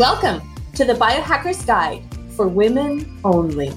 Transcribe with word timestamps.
Welcome 0.00 0.40
to 0.76 0.86
the 0.86 0.94
Biohacker's 0.94 1.62
Guide 1.62 2.02
for 2.34 2.48
Women 2.48 3.20
Only. 3.22 3.70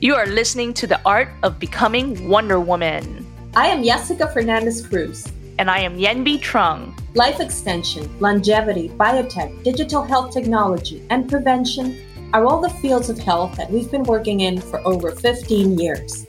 You 0.00 0.16
are 0.16 0.26
listening 0.26 0.74
to 0.74 0.88
the 0.88 1.00
art 1.06 1.28
of 1.44 1.60
becoming 1.60 2.28
Wonder 2.28 2.58
Woman. 2.58 3.24
I 3.54 3.68
am 3.68 3.84
Yessica 3.84 4.32
Fernandez 4.32 4.84
Cruz. 4.84 5.30
And 5.60 5.70
I 5.70 5.78
am 5.78 5.96
Yenvy 5.96 6.40
Trung. 6.40 6.92
Life 7.14 7.38
extension, 7.38 8.10
longevity, 8.18 8.88
biotech, 8.88 9.62
digital 9.62 10.02
health 10.02 10.34
technology, 10.34 11.06
and 11.08 11.28
prevention 11.28 11.96
are 12.32 12.44
all 12.44 12.60
the 12.60 12.74
fields 12.80 13.08
of 13.08 13.16
health 13.16 13.54
that 13.58 13.70
we've 13.70 13.92
been 13.92 14.02
working 14.02 14.40
in 14.40 14.60
for 14.60 14.84
over 14.84 15.12
15 15.12 15.78
years. 15.78 16.26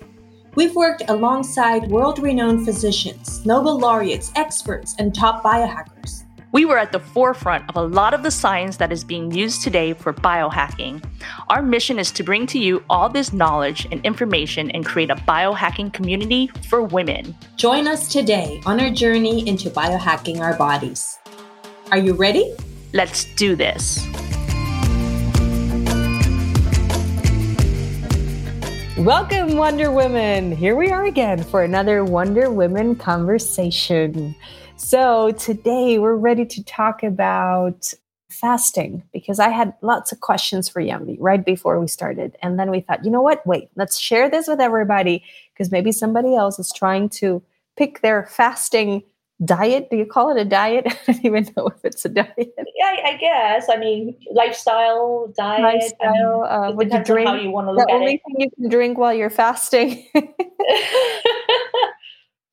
We've 0.54 0.76
worked 0.76 1.02
alongside 1.08 1.90
world 1.90 2.20
renowned 2.20 2.64
physicians, 2.64 3.44
Nobel 3.44 3.80
laureates, 3.80 4.32
experts, 4.36 4.94
and 5.00 5.16
top 5.16 5.44
biohackers. 5.44 6.26
We 6.52 6.66
were 6.66 6.80
at 6.80 6.92
the 6.92 7.00
forefront 7.00 7.70
of 7.70 7.76
a 7.76 7.82
lot 7.84 8.16
of 8.16 8.24
the 8.24 8.32
science 8.32 8.78
that 8.78 8.92
is 8.92 9.04
being 9.04 9.30
used 9.30 9.62
today 9.62 9.94
for 9.94 10.12
biohacking. 10.12 11.04
Our 11.48 11.62
mission 11.62 12.00
is 12.00 12.12
to 12.14 12.24
bring 12.24 12.48
to 12.48 12.58
you 12.58 12.84
all 12.90 13.08
this 13.08 13.32
knowledge 13.32 13.88
and 13.92 14.04
information 14.04 14.72
and 14.72 14.84
create 14.84 15.12
a 15.12 15.16
biohacking 15.16 15.94
community 15.94 16.50
for 16.68 16.82
women. 16.82 17.36
Join 17.56 17.88
us 17.88 18.12
today 18.12 18.64
on 18.66 18.80
our 18.80 18.90
journey 18.90 19.48
into 19.48 19.70
biohacking 19.70 20.40
our 20.40 20.58
bodies. 20.58 21.20
Are 21.92 22.00
you 22.00 22.14
ready? 22.14 22.52
Let's 22.94 23.26
do 23.36 23.56
this. 23.56 24.04
Welcome, 28.98 29.56
Wonder 29.56 29.92
Women. 29.92 30.52
Here 30.52 30.76
we 30.76 30.90
are 30.90 31.06
again 31.06 31.44
for 31.44 31.62
another 31.62 32.04
Wonder 32.04 32.50
Women 32.50 32.96
conversation. 32.96 34.36
So, 34.80 35.32
today 35.32 36.00
we're 36.00 36.16
ready 36.16 36.46
to 36.46 36.64
talk 36.64 37.04
about 37.04 37.94
fasting 38.32 39.04
because 39.12 39.38
I 39.38 39.50
had 39.50 39.74
lots 39.82 40.14
of 40.14 40.22
questions 40.22 40.70
for 40.70 40.82
Yenvy 40.82 41.18
right 41.20 41.46
before 41.46 41.82
we 41.82 41.88
started. 41.88 42.38
And 42.42 42.58
then 42.58 42.72
we 42.72 42.80
thought, 42.80 43.04
you 43.04 43.12
know 43.12 43.22
what? 43.22 43.46
Wait, 43.46 43.68
let's 43.76 44.00
share 44.00 44.30
this 44.30 44.48
with 44.48 44.62
everybody 44.62 45.22
because 45.54 45.70
maybe 45.70 45.92
somebody 45.92 46.34
else 46.34 46.60
is 46.60 46.72
trying 46.72 47.10
to 47.10 47.44
pick 47.76 48.02
their 48.02 48.26
fasting 48.28 49.04
diet. 49.44 49.90
Do 49.90 49.98
you 49.98 50.06
call 50.06 50.36
it 50.36 50.40
a 50.40 50.46
diet? 50.46 50.86
I 51.08 51.12
don't 51.12 51.26
even 51.26 51.54
know 51.58 51.68
if 51.68 51.84
it's 51.84 52.06
a 52.06 52.10
diet. 52.10 52.38
Yeah, 52.38 52.96
I 53.06 53.18
guess. 53.20 53.68
I 53.70 53.76
mean, 53.76 54.16
lifestyle, 54.32 55.32
diet. 55.36 55.62
Lifestyle. 55.62 56.42
Mean, 56.42 56.52
uh, 56.52 56.72
what 56.72 56.92
you 56.92 57.04
drink? 57.04 57.28
How 57.28 57.36
you 57.36 57.52
want 57.52 57.68
to 57.68 57.74
look 57.74 57.86
the 57.86 57.94
only 57.94 58.14
it. 58.16 58.22
thing 58.26 58.36
you 58.40 58.50
can 58.52 58.70
drink 58.70 58.98
while 58.98 59.14
you're 59.14 59.30
fasting. 59.30 60.08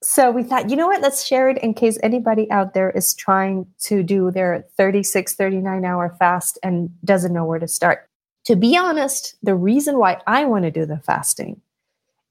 So 0.03 0.31
we 0.31 0.43
thought, 0.43 0.71
you 0.71 0.77
know 0.77 0.87
what, 0.87 1.01
let's 1.01 1.27
share 1.27 1.49
it 1.49 1.59
in 1.59 1.75
case 1.75 1.99
anybody 2.03 2.51
out 2.51 2.75
there 2.75 2.91
is 2.91 3.15
trying 3.15 3.67
to 3.85 4.03
do 4.03 4.31
their 4.31 4.67
36, 4.77 5.35
39 5.35 5.85
hour 5.85 6.15
fast 6.19 6.59
and 6.63 6.91
doesn't 7.05 7.33
know 7.33 7.45
where 7.45 7.59
to 7.59 7.69
start. 7.69 8.09
To 8.45 8.57
be 8.57 8.77
honest, 8.77 9.37
the 9.43 9.55
reason 9.55 9.99
why 9.99 10.21
I 10.27 10.45
want 10.45 10.65
to 10.65 10.71
do 10.71 10.87
the 10.87 10.99
fasting 10.99 11.61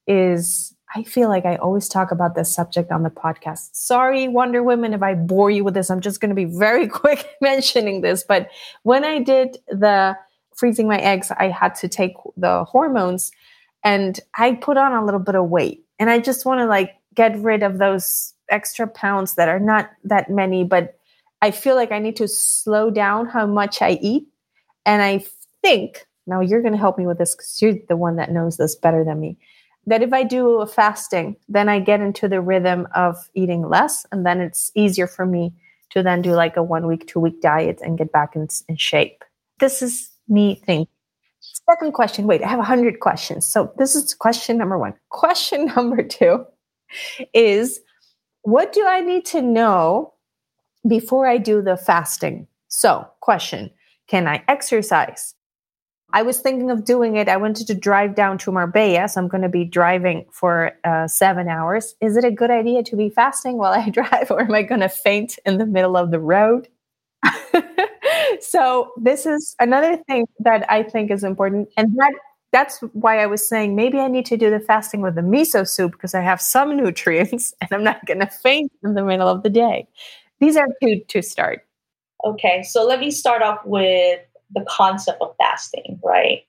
is 0.08 0.76
I 0.96 1.04
feel 1.04 1.28
like 1.28 1.46
I 1.46 1.56
always 1.58 1.90
talk 1.90 2.12
about 2.12 2.36
this 2.36 2.54
subject 2.54 2.92
on 2.92 3.04
the 3.04 3.10
podcast. 3.10 3.70
Sorry, 3.74 4.28
Wonder 4.28 4.64
Women, 4.64 4.94
if 4.94 5.02
I 5.02 5.16
bore 5.16 5.50
you 5.50 5.64
with 5.64 5.74
this. 5.74 5.90
I'm 5.90 6.00
just 6.00 6.22
going 6.22 6.30
to 6.30 6.36
be 6.36 6.46
very 6.46 6.88
quick 7.02 7.28
mentioning 7.42 8.02
this. 8.02 8.24
But 8.24 8.50
when 8.84 9.04
I 9.04 9.20
did 9.20 9.58
the 9.68 10.16
freezing 10.56 10.88
my 10.88 11.00
eggs, 11.00 11.32
I 11.32 11.50
had 11.50 11.76
to 11.76 11.90
take 11.90 12.14
the 12.38 12.64
hormones 12.64 13.32
and 13.84 14.20
I 14.36 14.54
put 14.54 14.78
on 14.78 14.94
a 14.94 15.04
little 15.04 15.20
bit 15.20 15.36
of 15.36 15.50
weight. 15.50 15.84
And 16.00 16.10
I 16.10 16.20
just 16.20 16.46
want 16.46 16.60
to 16.60 16.66
like 16.66 16.95
get 17.16 17.38
rid 17.40 17.64
of 17.64 17.78
those 17.78 18.34
extra 18.50 18.88
pounds 18.88 19.36
that 19.36 19.50
are 19.50 19.60
not 19.60 19.90
that 20.04 20.30
many, 20.30 20.64
but 20.64 20.98
I 21.42 21.52
feel 21.52 21.76
like 21.76 21.92
I 21.92 22.00
need 22.00 22.16
to 22.18 22.28
slow 22.28 22.90
down 22.90 23.28
how 23.28 23.46
much 23.46 23.82
I 23.82 24.00
eat. 24.02 24.28
And 24.86 25.02
I 25.02 25.26
think, 25.62 26.06
now 26.28 26.42
you're 26.42 26.62
going 26.62 26.74
to 26.74 26.80
help 26.80 26.98
me 26.98 27.08
with 27.08 27.18
this 27.18 27.36
because 27.36 27.62
you're 27.62 27.76
the 27.88 27.96
one 27.96 28.16
that 28.18 28.32
knows 28.32 28.58
this 28.58 28.76
better 28.76 29.04
than 29.04 29.20
me, 29.20 29.38
that 29.88 30.02
if 30.02 30.14
I 30.14 30.24
do 30.24 30.62
a 30.62 30.68
fasting, 30.68 31.36
then 31.48 31.70
I 31.70 31.80
get 31.80 32.02
into 32.02 32.28
the 32.28 32.42
rhythm 32.42 32.88
of 32.96 33.30
eating 33.34 33.68
less. 33.68 34.06
And 34.12 34.26
then 34.26 34.42
it's 34.42 34.72
easier 34.76 35.08
for 35.08 35.26
me 35.26 35.54
to 35.92 36.02
then 36.02 36.22
do 36.22 36.34
like 36.34 36.58
a 36.58 36.64
one 36.64 36.88
week, 36.88 37.08
two 37.08 37.20
week 37.20 37.42
diet 37.42 37.80
and 37.82 37.98
get 37.98 38.12
back 38.12 38.36
in, 38.36 38.48
in 38.68 38.78
shape. 38.78 39.24
This 39.60 39.82
is 39.82 40.10
me 40.28 40.56
thinking. 40.56 40.88
Second 41.40 41.94
question. 41.94 42.28
Wait, 42.28 42.44
I 42.44 42.48
have 42.48 42.60
a 42.60 42.64
hundred 42.64 43.00
questions. 43.00 43.46
So 43.46 43.72
this 43.78 43.96
is 43.96 44.14
question 44.14 44.58
number 44.58 44.78
one. 44.78 44.94
Question 45.10 45.66
number 45.76 46.04
two 46.04 46.46
is 47.34 47.80
what 48.44 48.74
do 48.74 48.86
I 48.86 49.02
need 49.02 49.26
to 49.26 49.42
know 49.42 50.14
before 50.88 51.28
I 51.28 51.38
do 51.38 51.62
the 51.62 51.78
fasting? 51.78 52.48
So, 52.68 53.08
question 53.22 53.72
Can 54.08 54.28
I 54.28 54.44
exercise? 54.48 55.36
I 56.14 56.22
was 56.22 56.40
thinking 56.40 56.72
of 56.72 56.86
doing 56.86 57.18
it. 57.18 57.28
I 57.28 57.38
wanted 57.38 57.68
to 57.68 57.76
drive 57.76 58.16
down 58.16 58.38
to 58.40 58.52
Marbella. 58.52 59.10
So 59.10 59.20
I'm 59.20 59.28
going 59.28 59.42
to 59.42 59.50
be 59.50 59.66
driving 59.66 60.26
for 60.32 60.72
uh, 60.86 61.08
seven 61.08 61.50
hours. 61.50 61.96
Is 62.00 62.16
it 62.16 62.24
a 62.24 62.32
good 62.32 62.52
idea 62.52 62.84
to 62.84 62.96
be 62.96 63.10
fasting 63.10 63.58
while 63.58 63.74
I 63.74 63.90
drive, 64.00 64.32
or 64.32 64.42
am 64.42 64.54
I 64.54 64.62
going 64.62 64.82
to 64.82 64.90
faint 64.90 65.38
in 65.46 65.58
the 65.58 65.66
middle 65.66 65.98
of 65.98 66.12
the 66.12 66.20
road? 66.20 66.68
so, 68.40 68.92
this 68.98 69.26
is 69.26 69.56
another 69.60 69.98
thing 70.08 70.28
that 70.40 70.70
I 70.72 70.84
think 70.84 71.10
is 71.10 71.24
important. 71.24 71.70
And 71.76 71.96
that 71.98 72.14
that's 72.56 72.80
why 72.94 73.22
I 73.22 73.26
was 73.26 73.46
saying 73.46 73.76
maybe 73.76 74.00
I 74.00 74.08
need 74.08 74.26
to 74.28 74.38
do 74.38 74.50
the 74.50 74.62
fasting 74.62 75.02
with 75.02 75.16
the 75.16 75.22
miso 75.22 75.68
soup 75.68 75.92
because 75.92 76.16
I 76.16 76.22
have 76.22 76.40
some 76.40 76.78
nutrients 76.82 77.54
and 77.60 77.70
I'm 77.74 77.84
not 77.84 78.06
going 78.06 78.22
to 78.22 78.28
faint 78.28 78.72
in 78.82 78.94
the 78.94 79.04
middle 79.04 79.28
of 79.28 79.44
the 79.44 79.50
day. 79.50 79.88
These 80.40 80.56
are 80.56 80.68
two 80.82 81.02
to 81.06 81.22
start. 81.22 81.66
Okay, 82.24 82.64
so 82.64 82.86
let 82.86 83.02
me 83.02 83.12
start 83.12 83.42
off 83.42 83.60
with 83.66 84.22
the 84.54 84.66
concept 84.70 85.22
of 85.22 85.36
fasting, 85.38 86.00
right? 86.02 86.44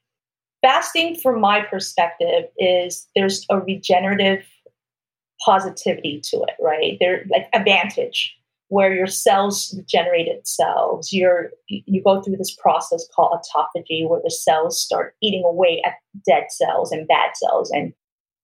Fasting, 0.63 1.17
from 1.17 1.41
my 1.41 1.61
perspective, 1.61 2.45
is 2.57 3.09
there's 3.17 3.45
a 3.51 3.59
regenerative 3.59 4.45
positivity 5.45 6.21
to 6.27 6.37
it, 6.37 6.55
right? 6.61 6.99
There 7.01 7.25
like 7.31 7.49
advantage 7.53 8.37
where 8.69 8.93
your 8.93 9.07
cells 9.07 9.75
regenerate 9.77 10.27
itself. 10.27 11.07
You're, 11.13 11.51
you 11.69 12.03
go 12.03 12.21
through 12.21 12.37
this 12.37 12.55
process 12.55 13.07
called 13.15 13.39
autophagy, 13.39 14.09
where 14.09 14.21
the 14.23 14.31
cells 14.31 14.81
start 14.81 15.15
eating 15.23 15.45
away 15.45 15.83
at 15.85 15.95
dead 16.27 16.47
cells 16.51 16.91
and 16.91 17.07
bad 17.07 17.37
cells 17.37 17.71
and 17.71 17.93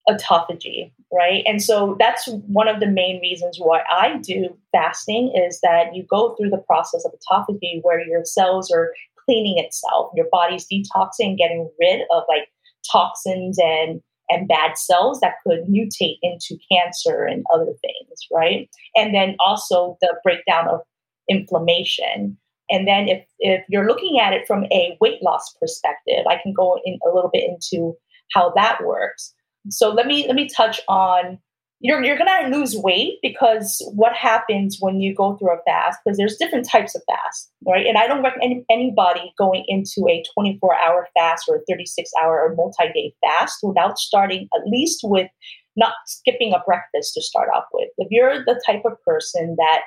autophagy, 0.08 0.92
right? 1.12 1.42
And 1.46 1.62
so 1.62 1.96
that's 1.98 2.28
one 2.46 2.68
of 2.68 2.80
the 2.80 2.86
main 2.86 3.20
reasons 3.20 3.58
why 3.58 3.82
I 3.90 4.18
do 4.18 4.56
fasting 4.72 5.32
is 5.34 5.60
that 5.60 5.94
you 5.94 6.04
go 6.04 6.34
through 6.34 6.50
the 6.50 6.64
process 6.66 7.04
of 7.04 7.12
autophagy 7.12 7.80
where 7.82 8.00
your 8.06 8.24
cells 8.24 8.70
are 8.70 8.92
cleaning 9.24 9.58
itself, 9.58 10.10
your 10.14 10.26
body's 10.30 10.66
detoxing, 10.66 11.38
getting 11.38 11.70
rid 11.80 12.02
of 12.12 12.24
like 12.28 12.48
toxins 12.90 13.58
and 13.58 14.00
and 14.32 14.48
bad 14.48 14.76
cells 14.76 15.20
that 15.20 15.34
could 15.46 15.60
mutate 15.68 16.18
into 16.22 16.56
cancer 16.70 17.24
and 17.24 17.44
other 17.52 17.72
things, 17.80 18.18
right? 18.32 18.68
And 18.96 19.14
then 19.14 19.36
also 19.38 19.96
the 20.00 20.14
breakdown 20.22 20.68
of 20.68 20.80
inflammation. 21.28 22.36
And 22.70 22.88
then 22.88 23.08
if, 23.08 23.24
if 23.38 23.64
you're 23.68 23.86
looking 23.86 24.18
at 24.18 24.32
it 24.32 24.46
from 24.46 24.64
a 24.72 24.96
weight 25.00 25.22
loss 25.22 25.54
perspective, 25.60 26.24
I 26.28 26.38
can 26.42 26.52
go 26.52 26.78
in 26.84 26.98
a 27.06 27.14
little 27.14 27.30
bit 27.32 27.44
into 27.44 27.94
how 28.34 28.52
that 28.56 28.84
works. 28.84 29.34
So 29.68 29.90
let 29.90 30.06
me 30.06 30.26
let 30.26 30.34
me 30.34 30.48
touch 30.48 30.80
on 30.88 31.38
you're, 31.82 32.02
you're 32.02 32.16
going 32.16 32.52
to 32.52 32.56
lose 32.56 32.76
weight 32.76 33.18
because 33.22 33.82
what 33.94 34.14
happens 34.14 34.78
when 34.80 35.00
you 35.00 35.14
go 35.14 35.36
through 35.36 35.52
a 35.52 35.62
fast 35.66 35.98
because 36.04 36.16
there's 36.16 36.36
different 36.36 36.68
types 36.68 36.94
of 36.94 37.02
fast 37.06 37.50
right? 37.66 37.86
And 37.86 37.98
i 37.98 38.06
don't 38.06 38.22
recommend 38.22 38.64
anybody 38.70 39.32
going 39.36 39.64
into 39.68 40.06
a 40.08 40.22
24 40.34 40.76
hour 40.76 41.08
fast 41.16 41.44
or 41.48 41.56
a 41.56 41.60
36 41.68 42.10
hour 42.22 42.40
or 42.40 42.54
multi-day 42.54 43.14
fast 43.20 43.58
without 43.62 43.98
starting 43.98 44.48
at 44.54 44.66
least 44.66 45.00
with 45.02 45.28
not 45.76 45.94
skipping 46.06 46.52
a 46.52 46.62
breakfast 46.66 47.14
to 47.14 47.22
start 47.22 47.48
off 47.54 47.64
with. 47.72 47.88
If 47.96 48.08
you're 48.10 48.44
the 48.44 48.62
type 48.66 48.82
of 48.84 49.02
person 49.04 49.56
that 49.58 49.80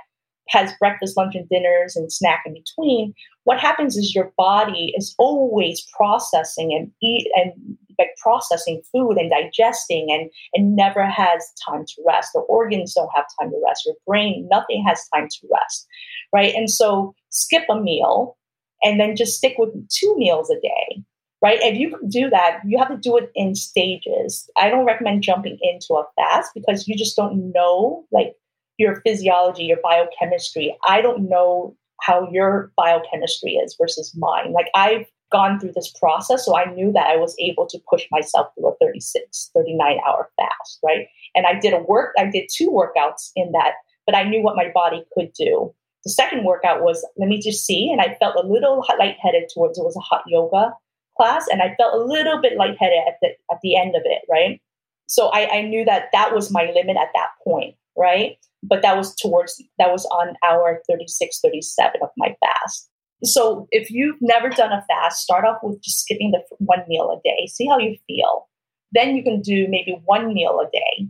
has 0.50 0.74
breakfast 0.80 1.18
lunch 1.18 1.36
and 1.36 1.48
dinners 1.50 1.95
and 1.95 2.12
snack 2.12 2.44
in 2.45 2.53
between 2.53 3.13
what 3.45 3.59
happens 3.59 3.98
is 3.98 4.13
your 4.13 4.31
body 4.38 4.94
is 4.95 5.15
always 5.18 5.86
processing 5.95 6.71
and 6.74 6.91
eat 7.01 7.27
and 7.36 7.77
like 8.00 8.09
processing 8.21 8.81
food 8.92 9.18
and 9.18 9.31
digesting 9.31 10.07
and 10.09 10.30
and 10.53 10.75
never 10.75 11.06
has 11.06 11.44
time 11.68 11.86
to 11.86 12.03
rest. 12.07 12.31
The 12.33 12.42
organs 12.42 12.94
don't 12.94 13.09
have 13.15 13.25
time 13.39 13.50
to 13.50 13.62
rest. 13.65 13.86
Your 13.86 13.95
brain 14.06 14.47
nothing 14.51 14.83
has 14.88 15.07
time 15.13 15.27
to 15.30 15.47
rest 15.51 15.88
right? 16.33 16.53
And 16.53 16.69
so 16.69 17.13
skip 17.30 17.63
a 17.69 17.80
meal 17.80 18.38
and 18.83 19.00
then 19.00 19.15
just 19.15 19.38
stick 19.38 19.56
with 19.57 19.69
two 19.89 20.15
meals 20.18 20.50
a 20.50 20.59
day 20.59 21.03
right? 21.44 21.59
If 21.62 21.77
you 21.77 21.95
can 21.95 22.09
do 22.09 22.30
that 22.30 22.62
you 22.65 22.77
have 22.77 22.89
to 22.89 22.97
do 22.97 23.18
it 23.18 23.31
in 23.36 23.56
stages. 23.56 24.50
I 24.57 24.69
don't 24.69 24.86
recommend 24.86 25.24
jumping 25.24 25.57
into 25.62 25.94
a 25.94 26.06
fast 26.15 26.51
because 26.56 26.88
you 26.88 26.98
just 26.98 27.15
don't 27.15 27.51
know 27.53 28.06
like 28.12 28.33
your 28.77 29.01
physiology 29.01 29.63
your 29.63 29.80
biochemistry. 29.83 30.75
I 30.88 31.01
don't 31.01 31.30
know 31.30 31.75
how 32.01 32.27
your 32.31 32.71
biochemistry 32.75 33.53
is 33.53 33.75
versus 33.80 34.13
mine. 34.18 34.51
Like 34.53 34.68
i've 34.75 35.06
gone 35.31 35.60
through 35.60 35.74
this 35.74 35.92
process. 36.00 36.45
So 36.45 36.57
I 36.57 36.66
knew 36.74 36.92
that 36.94 37.07
I 37.07 37.18
was 37.18 37.36
able 37.39 37.66
to 37.68 37.80
push 37.89 38.06
myself 38.12 38.48
through 38.56 38.69
a 38.69 38.75
36, 38.81 39.51
39 39.54 39.98
hour 40.07 40.30
fast, 40.38 40.80
right? 40.83 41.07
And 41.36 41.45
I 41.45 41.60
did 41.60 41.74
a 41.74 41.80
work, 41.80 42.13
I 42.18 42.25
did 42.25 42.50
two 42.54 42.69
workouts 42.69 43.31
in 43.36 43.51
that, 43.51 43.74
but 44.06 44.16
I 44.16 44.24
knew 44.24 44.42
what 44.42 44.56
my 44.56 44.72
body 44.74 45.04
could 45.13 45.33
do. 45.33 45.74
The 46.04 46.12
second 46.12 46.45
workout 46.45 46.83
was 46.83 47.06
let 47.18 47.27
me 47.27 47.42
just 47.42 47.66
see, 47.66 47.92
and 47.92 48.00
I 48.00 48.16
felt 48.19 48.36
a 48.36 48.48
little 48.48 48.86
lightheaded 49.00 49.50
towards 49.51 49.80
it 49.80 49.83
was 49.83 49.98
a 49.98 50.01
hot 50.01 50.22
yoga 50.27 50.72
class, 51.18 51.48
and 51.51 51.63
I 51.63 51.74
felt 51.80 51.95
a 51.95 52.06
little 52.06 52.39
bit 52.39 52.57
lightheaded 52.57 53.00
at 53.07 53.16
the 53.22 53.30
at 53.51 53.60
the 53.63 53.75
end 53.75 53.95
of 53.95 54.04
it, 54.06 54.22
right? 54.30 54.62
So 55.07 55.30
I, 55.30 55.57
I 55.57 55.62
knew 55.62 55.83
that 55.86 56.10
that 56.13 56.33
was 56.33 56.51
my 56.51 56.72
limit 56.75 56.98
at 56.98 57.10
that 57.13 57.30
point, 57.44 57.75
right? 57.98 58.38
But 58.62 58.81
that 58.83 58.98
was 58.98 59.16
towards 59.16 59.62
that 59.80 59.92
was 59.92 60.06
on 60.06 60.36
hour 60.45 60.81
36, 60.88 61.39
37 61.42 62.01
of 62.04 62.10
my 62.18 62.36
fast. 62.39 62.89
So 63.23 63.67
if 63.71 63.89
you've 63.89 64.17
never 64.21 64.50
done 64.50 64.71
a 64.71 64.83
fast, 64.88 65.21
start 65.21 65.45
off 65.45 65.57
with 65.63 65.81
just 65.81 66.01
skipping 66.01 66.31
the 66.31 66.41
one 66.59 66.83
meal 66.88 67.12
a 67.12 67.21
day. 67.27 67.47
See 67.47 67.67
how 67.67 67.79
you 67.79 67.97
feel. 68.07 68.47
Then 68.91 69.15
you 69.15 69.23
can 69.23 69.41
do 69.41 69.67
maybe 69.69 70.00
one 70.06 70.33
meal 70.33 70.59
a 70.59 70.69
day, 70.71 71.07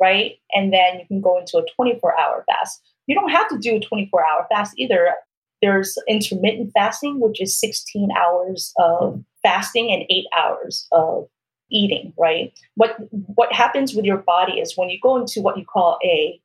right? 0.00 0.32
And 0.52 0.72
then 0.72 1.00
you 1.00 1.06
can 1.06 1.20
go 1.20 1.38
into 1.38 1.58
a 1.58 1.66
24 1.76 2.18
hour 2.18 2.44
fast. 2.48 2.80
You 3.06 3.14
don't 3.14 3.30
have 3.30 3.48
to 3.48 3.58
do 3.58 3.76
a 3.76 3.80
24 3.80 4.20
hour 4.20 4.46
fast 4.50 4.74
either. 4.78 5.14
There's 5.60 5.96
intermittent 6.08 6.72
fasting, 6.74 7.20
which 7.20 7.40
is 7.40 7.58
16 7.60 8.08
hours 8.18 8.72
of 8.78 9.22
fasting 9.42 9.92
and 9.92 10.04
eight 10.10 10.26
hours 10.36 10.86
of 10.92 11.26
eating, 11.70 12.12
right? 12.18 12.52
What 12.74 12.96
what 13.10 13.52
happens 13.52 13.94
with 13.94 14.04
your 14.04 14.18
body 14.18 14.54
is 14.60 14.76
when 14.76 14.88
you 14.88 14.98
go 15.02 15.16
into 15.16 15.40
what 15.40 15.58
you 15.58 15.64
call 15.64 15.98
a 16.04 16.40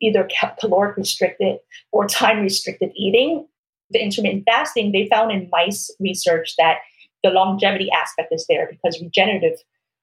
either 0.00 0.28
caloric 0.58 0.96
restricted 0.96 1.58
or 1.92 2.06
time 2.06 2.40
restricted 2.40 2.90
eating, 2.96 3.46
the 3.90 4.02
intermittent 4.02 4.44
fasting, 4.44 4.92
they 4.92 5.08
found 5.08 5.32
in 5.32 5.48
mice 5.50 5.94
research 6.00 6.54
that 6.58 6.78
the 7.22 7.30
longevity 7.30 7.90
aspect 7.90 8.32
is 8.32 8.46
there 8.48 8.68
because 8.70 9.00
regenerative, 9.00 9.58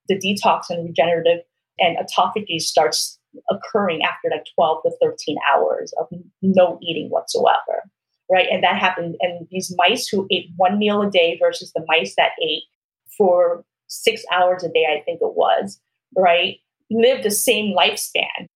the 0.08 0.18
detox 0.18 0.70
and 0.70 0.86
regenerative 0.86 1.40
and 1.80 1.98
autophagy 1.98 2.60
starts 2.60 3.20
occurring 3.50 4.02
after 4.04 4.30
like 4.30 4.46
12 4.56 4.84
to 4.84 4.92
13 5.02 5.38
hours 5.54 5.94
of 6.00 6.08
no 6.42 6.80
eating 6.82 7.10
whatsoever. 7.10 7.84
Right. 8.30 8.48
And 8.52 8.62
that 8.64 8.78
happened. 8.78 9.16
And 9.22 9.48
these 9.52 9.74
mice 9.78 10.08
who 10.08 10.28
ate 10.30 10.50
one 10.58 10.78
meal 10.78 11.02
a 11.02 11.10
day 11.10 11.38
versus 11.42 11.72
the 11.74 11.86
mice 11.88 12.16
that 12.18 12.32
ate 12.44 12.64
for 13.18 13.64
six 13.88 14.24
hours 14.34 14.64
a 14.64 14.70
day, 14.70 14.86
I 14.86 15.02
think 15.02 15.22
it 15.22 15.36
was, 15.36 15.80
right, 16.16 16.58
lived 16.92 17.24
the 17.24 17.32
same 17.32 17.76
lifespan. 17.76 18.48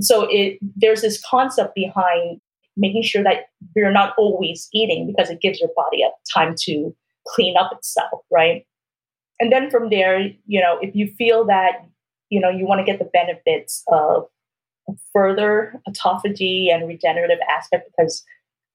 So 0.00 0.28
it 0.30 0.58
there's 0.76 1.02
this 1.02 1.20
concept 1.28 1.74
behind 1.74 2.40
making 2.80 3.02
sure 3.02 3.22
that 3.22 3.50
you're 3.76 3.92
not 3.92 4.14
always 4.18 4.68
eating 4.72 5.06
because 5.06 5.30
it 5.30 5.40
gives 5.40 5.60
your 5.60 5.70
body 5.76 6.02
a 6.02 6.10
time 6.32 6.54
to 6.62 6.94
clean 7.28 7.56
up 7.56 7.70
itself, 7.72 8.22
right? 8.32 8.66
And 9.38 9.52
then 9.52 9.70
from 9.70 9.90
there, 9.90 10.18
you 10.46 10.60
know, 10.60 10.78
if 10.80 10.94
you 10.94 11.06
feel 11.06 11.44
that, 11.46 11.86
you 12.30 12.40
know, 12.40 12.50
you 12.50 12.66
want 12.66 12.80
to 12.80 12.84
get 12.84 12.98
the 12.98 13.04
benefits 13.04 13.84
of 13.88 14.26
further 15.12 15.80
autophagy 15.88 16.72
and 16.72 16.88
regenerative 16.88 17.38
aspect 17.48 17.90
because 17.90 18.24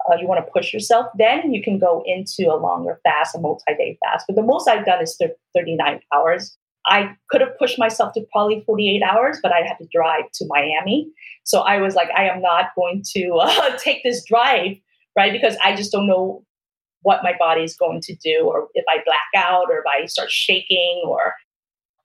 uh, 0.09 0.15
you 0.15 0.27
want 0.27 0.45
to 0.45 0.51
push 0.51 0.73
yourself, 0.73 1.07
then 1.17 1.51
you 1.51 1.63
can 1.63 1.79
go 1.79 2.03
into 2.05 2.51
a 2.51 2.57
longer 2.57 2.99
fast, 3.03 3.35
a 3.35 3.39
multi-day 3.39 3.97
fast. 4.03 4.25
But 4.27 4.35
the 4.35 4.43
most 4.43 4.67
I've 4.67 4.85
done 4.85 5.01
is 5.01 5.19
39 5.55 5.99
hours. 6.13 6.57
I 6.87 7.15
could 7.29 7.41
have 7.41 7.57
pushed 7.57 7.79
myself 7.79 8.13
to 8.13 8.21
probably 8.31 8.63
48 8.65 9.01
hours, 9.01 9.39
but 9.41 9.51
I 9.51 9.65
had 9.65 9.77
to 9.77 9.87
drive 9.91 10.25
to 10.35 10.45
Miami. 10.47 11.09
So 11.43 11.61
I 11.61 11.77
was 11.77 11.95
like, 11.95 12.09
I 12.15 12.27
am 12.29 12.41
not 12.41 12.75
going 12.75 13.03
to 13.15 13.29
uh, 13.41 13.77
take 13.77 14.03
this 14.03 14.23
drive, 14.25 14.77
right? 15.15 15.31
Because 15.31 15.57
I 15.63 15.75
just 15.75 15.91
don't 15.91 16.07
know 16.07 16.43
what 17.01 17.23
my 17.23 17.33
body 17.37 17.63
is 17.63 17.75
going 17.75 18.01
to 18.01 18.15
do, 18.15 18.45
or 18.45 18.67
if 18.73 18.85
I 18.89 18.97
black 19.05 19.45
out, 19.45 19.65
or 19.69 19.79
if 19.79 19.85
I 19.85 20.05
start 20.07 20.31
shaking, 20.31 21.03
or 21.07 21.33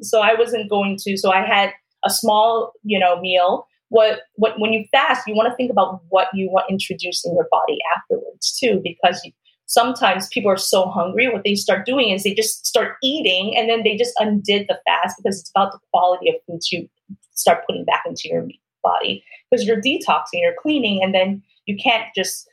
so 0.02 0.20
I 0.20 0.34
wasn't 0.34 0.68
going 0.68 0.98
to. 1.00 1.16
So 1.16 1.32
I 1.32 1.44
had 1.44 1.72
a 2.04 2.10
small, 2.10 2.72
you 2.82 2.98
know, 2.98 3.18
meal 3.20 3.66
what 3.90 4.20
what 4.36 4.58
when 4.58 4.72
you 4.72 4.84
fast 4.90 5.26
you 5.26 5.34
want 5.34 5.50
to 5.50 5.56
think 5.56 5.70
about 5.70 6.00
what 6.08 6.28
you 6.32 6.48
want 6.50 6.70
introduced 6.70 7.26
in 7.26 7.34
your 7.34 7.46
body 7.50 7.76
afterwards 7.96 8.56
too 8.58 8.80
because 8.82 9.20
you, 9.24 9.32
sometimes 9.70 10.26
people 10.28 10.50
are 10.50 10.56
so 10.56 10.86
hungry 10.86 11.28
what 11.28 11.44
they 11.44 11.54
start 11.54 11.86
doing 11.86 12.10
is 12.10 12.24
they 12.24 12.34
just 12.34 12.66
start 12.66 12.96
eating 13.04 13.56
and 13.56 13.70
then 13.70 13.84
they 13.84 13.96
just 13.96 14.12
undid 14.18 14.66
the 14.68 14.76
fast 14.84 15.16
because 15.16 15.40
it's 15.40 15.50
about 15.50 15.70
the 15.70 15.78
quality 15.92 16.28
of 16.28 16.34
foods 16.44 16.72
you 16.72 16.88
start 17.34 17.64
putting 17.66 17.84
back 17.84 18.02
into 18.04 18.28
your 18.28 18.44
body. 18.82 19.24
Because 19.48 19.64
you're 19.64 19.80
detoxing 19.80 20.40
you're 20.42 20.56
cleaning 20.60 21.04
and 21.04 21.14
then 21.14 21.40
you 21.66 21.76
can't 21.76 22.04
just 22.16 22.48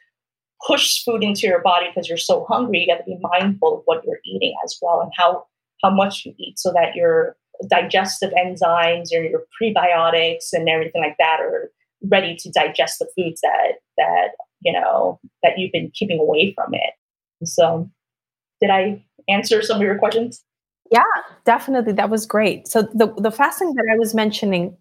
push 0.65 1.03
food 1.03 1.23
into 1.23 1.47
your 1.47 1.61
body 1.61 1.87
because 1.87 2.07
you're 2.07 2.19
so 2.19 2.45
hungry. 2.47 2.81
You 2.81 2.87
got 2.87 2.97
to 2.97 3.03
be 3.03 3.17
mindful 3.19 3.79
of 3.79 3.81
what 3.85 4.03
you're 4.05 4.19
eating 4.23 4.55
as 4.63 4.77
well 4.79 5.01
and 5.01 5.11
how 5.17 5.45
how 5.81 5.89
much 5.89 6.23
you 6.23 6.35
eat 6.37 6.59
so 6.59 6.71
that 6.73 6.95
you're 6.95 7.35
digestive 7.67 8.31
enzymes 8.33 9.11
or 9.11 9.23
your 9.23 9.43
prebiotics 9.59 10.53
and 10.53 10.69
everything 10.69 11.01
like 11.01 11.15
that 11.17 11.39
are 11.39 11.71
ready 12.11 12.35
to 12.35 12.51
digest 12.51 12.99
the 12.99 13.07
foods 13.15 13.41
that 13.41 13.73
that 13.97 14.29
you 14.61 14.71
know 14.71 15.19
that 15.41 15.57
you've 15.57 15.71
been 15.71 15.91
keeping 15.95 16.19
away 16.19 16.53
from 16.53 16.73
it 16.73 16.93
so 17.43 17.89
did 18.61 18.69
i 18.69 19.03
answer 19.29 19.61
some 19.61 19.77
of 19.77 19.83
your 19.83 19.97
questions? 19.97 20.43
Yeah 20.91 21.03
definitely. 21.45 21.93
That 21.93 22.09
was 22.09 22.25
great. 22.25 22.67
So 22.67 22.81
the 22.81 23.13
the 23.17 23.31
fasting 23.31 23.73
that 23.75 23.85
i 23.93 23.97
was 23.97 24.13
mentioning 24.13 24.77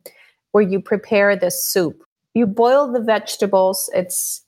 where 0.52 0.62
you 0.62 0.80
prepare 0.80 1.36
this 1.36 1.64
soup 1.64 2.02
you 2.34 2.46
boil 2.46 2.92
the 2.92 3.00
vegetables. 3.00 3.88
It's 3.94 4.42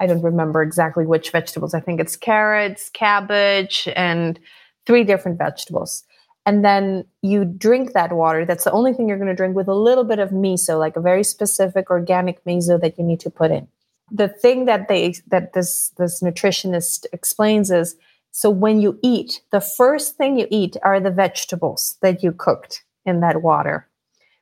i 0.00 0.06
don't 0.06 0.22
remember 0.22 0.62
exactly 0.62 1.04
which 1.04 1.30
vegetables. 1.30 1.74
I 1.74 1.80
think 1.80 2.00
it's 2.00 2.16
carrots 2.16 2.88
cabbage 2.90 3.88
and 3.94 4.40
three 4.86 5.04
different 5.04 5.38
vegetables. 5.38 6.04
And 6.46 6.64
then 6.64 7.04
you 7.22 7.44
drink 7.44 7.92
that 7.92 8.12
water. 8.12 8.44
That's 8.44 8.64
the 8.64 8.72
only 8.72 8.92
thing 8.92 9.08
you're 9.08 9.18
going 9.18 9.28
to 9.28 9.34
drink 9.34 9.56
with 9.56 9.68
a 9.68 9.74
little 9.74 10.04
bit 10.04 10.18
of 10.18 10.30
miso, 10.30 10.78
like 10.78 10.96
a 10.96 11.00
very 11.00 11.24
specific 11.24 11.90
organic 11.90 12.44
miso 12.44 12.78
that 12.80 12.98
you 12.98 13.04
need 13.04 13.20
to 13.20 13.30
put 13.30 13.50
in. 13.50 13.66
The 14.10 14.28
thing 14.28 14.66
that 14.66 14.88
they 14.88 15.14
that 15.28 15.52
this 15.54 15.90
this 15.96 16.22
nutritionist 16.22 17.06
explains 17.12 17.70
is 17.70 17.96
so 18.30 18.50
when 18.50 18.80
you 18.80 18.98
eat, 19.02 19.42
the 19.52 19.60
first 19.60 20.16
thing 20.16 20.36
you 20.38 20.48
eat 20.50 20.76
are 20.82 20.98
the 20.98 21.10
vegetables 21.10 21.96
that 22.02 22.22
you 22.22 22.32
cooked 22.32 22.84
in 23.06 23.20
that 23.20 23.42
water. 23.42 23.88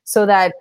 So 0.05 0.25
that 0.25 0.55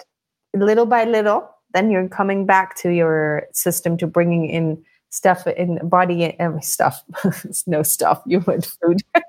little 0.54 0.86
by 0.86 1.06
little, 1.06 1.50
then 1.74 1.90
you're 1.92 2.10
coming 2.10 2.46
back 2.46 2.76
to 2.78 2.90
your 2.90 3.48
system 3.54 3.96
to 3.98 4.08
bringing 4.08 4.50
in 4.50 4.84
stuff 5.12 5.48
in 5.48 5.80
body 5.88 6.26
and 6.40 6.56
uh, 6.56 6.60
stuff. 6.60 7.04
no 7.68 7.84
stuff. 7.84 8.22
You 8.28 8.40
went 8.42 8.66
food. 8.66 9.02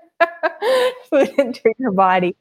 food 1.10 1.28
into 1.38 1.72
your 1.78 1.92
body. 1.92 2.36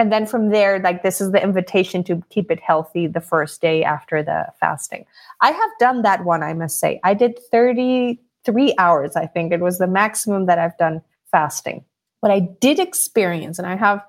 And 0.00 0.10
then 0.10 0.24
from 0.24 0.48
there, 0.48 0.78
like 0.78 1.02
this 1.02 1.20
is 1.20 1.30
the 1.30 1.42
invitation 1.42 2.02
to 2.04 2.22
keep 2.30 2.50
it 2.50 2.58
healthy 2.58 3.06
the 3.06 3.20
first 3.20 3.60
day 3.60 3.84
after 3.84 4.22
the 4.22 4.46
fasting. 4.58 5.04
I 5.42 5.50
have 5.50 5.70
done 5.78 6.00
that 6.02 6.24
one, 6.24 6.42
I 6.42 6.54
must 6.54 6.80
say. 6.80 7.00
I 7.04 7.12
did 7.12 7.38
33 7.52 8.74
hours, 8.78 9.14
I 9.14 9.26
think. 9.26 9.52
It 9.52 9.60
was 9.60 9.76
the 9.76 9.86
maximum 9.86 10.46
that 10.46 10.58
I've 10.58 10.78
done 10.78 11.02
fasting. 11.30 11.84
what 12.20 12.32
I 12.32 12.40
did 12.40 12.78
experience, 12.78 13.58
and 13.58 13.68
I 13.68 13.76
have 13.76 14.02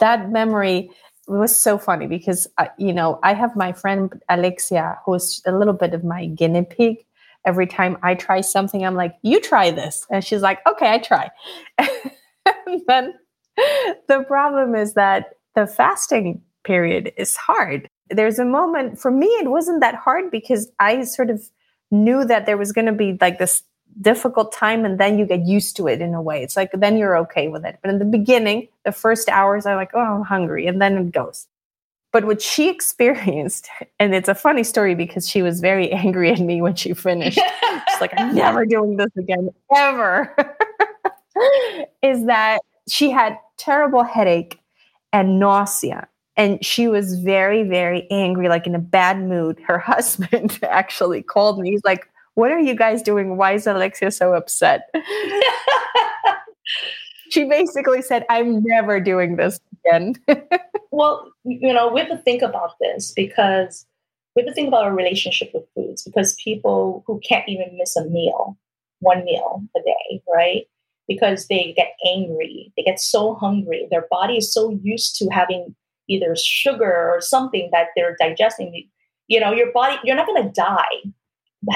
that 0.00 0.30
memory 0.30 0.90
was 1.28 1.58
so 1.58 1.78
funny 1.78 2.06
because 2.06 2.46
uh, 2.58 2.66
you 2.76 2.92
know 2.92 3.18
I 3.22 3.32
have 3.32 3.56
my 3.56 3.72
friend 3.72 4.22
Alexia 4.28 4.98
who's 5.06 5.40
a 5.46 5.52
little 5.52 5.74
bit 5.74 5.94
of 5.94 6.04
my 6.04 6.26
guinea 6.26 6.64
pig. 6.64 7.06
Every 7.46 7.66
time 7.66 7.96
I 8.02 8.14
try 8.14 8.42
something, 8.42 8.84
I'm 8.84 8.96
like, 8.96 9.14
"You 9.22 9.40
try 9.40 9.70
this," 9.70 10.06
and 10.10 10.22
she's 10.22 10.42
like, 10.42 10.58
"Okay, 10.66 10.90
I 10.92 10.98
try." 10.98 11.30
then 12.86 13.14
the 14.08 14.24
problem 14.28 14.74
is 14.74 14.92
that 14.94 15.37
the 15.54 15.66
fasting 15.66 16.42
period 16.64 17.12
is 17.16 17.36
hard. 17.36 17.88
There's 18.10 18.38
a 18.38 18.44
moment 18.44 18.98
for 18.98 19.10
me, 19.10 19.26
it 19.26 19.50
wasn't 19.50 19.80
that 19.80 19.94
hard 19.94 20.30
because 20.30 20.70
I 20.78 21.04
sort 21.04 21.30
of 21.30 21.48
knew 21.90 22.24
that 22.24 22.46
there 22.46 22.56
was 22.56 22.72
going 22.72 22.86
to 22.86 22.92
be 22.92 23.16
like 23.20 23.38
this 23.38 23.62
difficult 24.00 24.52
time 24.52 24.84
and 24.84 24.98
then 25.00 25.18
you 25.18 25.26
get 25.26 25.46
used 25.46 25.76
to 25.76 25.88
it 25.88 26.00
in 26.00 26.14
a 26.14 26.22
way. 26.22 26.42
It's 26.42 26.56
like 26.56 26.70
then 26.72 26.96
you're 26.96 27.16
okay 27.18 27.48
with 27.48 27.64
it. 27.64 27.78
But 27.82 27.90
in 27.90 27.98
the 27.98 28.04
beginning, 28.04 28.68
the 28.84 28.92
first 28.92 29.28
hours, 29.28 29.66
I'm 29.66 29.76
like, 29.76 29.90
oh, 29.94 30.00
I'm 30.00 30.22
hungry. 30.22 30.66
And 30.66 30.80
then 30.80 30.96
it 30.96 31.12
goes. 31.12 31.46
But 32.12 32.24
what 32.24 32.40
she 32.40 32.68
experienced, 32.76 33.68
and 33.98 34.14
it's 34.14 34.28
a 34.28 34.34
funny 34.34 34.64
story 34.64 34.94
because 34.94 35.28
she 35.28 35.42
was 35.42 35.60
very 35.60 35.90
angry 36.04 36.30
at 36.30 36.40
me 36.40 36.62
when 36.62 36.74
she 36.74 36.94
finished. 36.94 37.40
She's 37.90 38.00
like, 38.00 38.12
I'm 38.16 38.34
never 38.34 38.64
doing 38.76 38.96
this 38.96 39.14
again, 39.16 39.50
ever. 39.74 40.34
is 42.02 42.26
that 42.26 42.60
she 42.88 43.10
had 43.10 43.38
terrible 43.56 44.02
headache 44.02 44.60
and 45.12 45.38
nausea. 45.38 46.08
And 46.36 46.64
she 46.64 46.86
was 46.88 47.18
very 47.18 47.62
very 47.62 48.06
angry 48.10 48.48
like 48.48 48.66
in 48.66 48.74
a 48.74 48.80
bad 48.80 49.20
mood. 49.20 49.60
Her 49.66 49.78
husband 49.92 50.58
actually 50.62 51.22
called 51.22 51.58
me. 51.58 51.70
He's 51.70 51.84
like 51.84 52.08
what 52.34 52.52
are 52.52 52.60
you 52.60 52.76
guys 52.76 53.02
doing? 53.02 53.36
Why 53.36 53.54
is 53.54 53.66
alexia 53.66 54.12
so 54.12 54.34
upset? 54.34 54.88
She 57.30 57.44
basically 57.44 58.02
said 58.02 58.24
i'm 58.30 58.62
never 58.62 59.00
doing 59.00 59.36
this 59.36 59.60
again. 59.84 60.14
Well 60.90 61.30
you 61.44 61.72
know 61.72 61.92
we 61.92 62.00
have 62.00 62.08
to 62.08 62.18
think 62.18 62.42
about 62.42 62.72
this 62.80 63.12
because 63.14 63.86
we 64.34 64.42
have 64.42 64.48
to 64.48 64.54
think 64.54 64.68
about 64.68 64.84
our 64.84 64.94
relationship 64.94 65.50
with 65.54 65.64
foods 65.74 66.02
because 66.02 66.34
people 66.42 67.04
who 67.06 67.20
can't 67.20 67.48
even 67.48 67.76
miss 67.76 67.94
a 67.94 68.04
meal 68.06 68.56
one 69.00 69.24
meal 69.24 69.62
a 69.76 69.80
day 69.80 70.22
right 70.34 70.66
because 71.08 71.48
they 71.48 71.72
get 71.76 71.94
angry, 72.06 72.72
they 72.76 72.82
get 72.82 73.00
so 73.00 73.34
hungry, 73.34 73.88
their 73.90 74.06
body 74.10 74.36
is 74.36 74.52
so 74.52 74.78
used 74.82 75.16
to 75.16 75.28
having 75.30 75.74
either 76.08 76.36
sugar 76.36 77.10
or 77.10 77.20
something 77.20 77.68
that 77.72 77.88
they're 77.96 78.16
digesting. 78.20 78.88
You 79.26 79.40
know, 79.40 79.52
your 79.52 79.72
body, 79.72 79.96
you're 80.04 80.16
not 80.16 80.26
going 80.26 80.42
to 80.42 80.52
die 80.52 81.12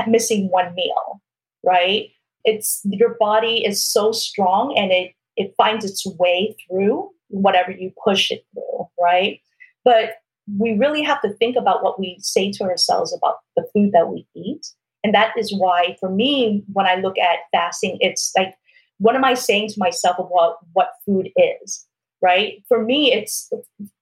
missing 0.06 0.50
one 0.50 0.74
meal, 0.74 1.20
right? 1.64 2.10
It's 2.44 2.80
your 2.84 3.16
body 3.18 3.64
is 3.64 3.84
so 3.84 4.12
strong 4.12 4.76
and 4.76 4.90
it 4.92 5.12
it 5.36 5.54
finds 5.56 5.84
its 5.84 6.06
way 6.18 6.54
through 6.68 7.08
whatever 7.28 7.70
you 7.70 7.92
push 8.04 8.30
it 8.30 8.44
through, 8.52 8.86
right? 9.00 9.40
But 9.84 10.16
we 10.58 10.72
really 10.72 11.02
have 11.02 11.22
to 11.22 11.32
think 11.34 11.56
about 11.56 11.82
what 11.82 11.98
we 11.98 12.18
say 12.20 12.52
to 12.52 12.64
ourselves 12.64 13.16
about 13.16 13.36
the 13.56 13.66
food 13.72 13.92
that 13.92 14.08
we 14.08 14.26
eat. 14.34 14.66
And 15.02 15.14
that 15.14 15.32
is 15.38 15.54
why, 15.54 15.96
for 15.98 16.10
me, 16.10 16.62
when 16.72 16.86
I 16.86 16.96
look 16.96 17.18
at 17.18 17.38
fasting, 17.50 17.96
it's 18.00 18.32
like, 18.36 18.54
what 19.02 19.16
am 19.16 19.25
I 19.25 19.35
saying 19.35 19.68
to 19.71 19.78
myself 19.78 20.16
about 20.18 20.59
what 20.73 20.90
food 21.04 21.30
is? 21.37 21.87
Right? 22.23 22.62
For 22.68 22.85
me, 22.85 23.12
it's 23.12 23.50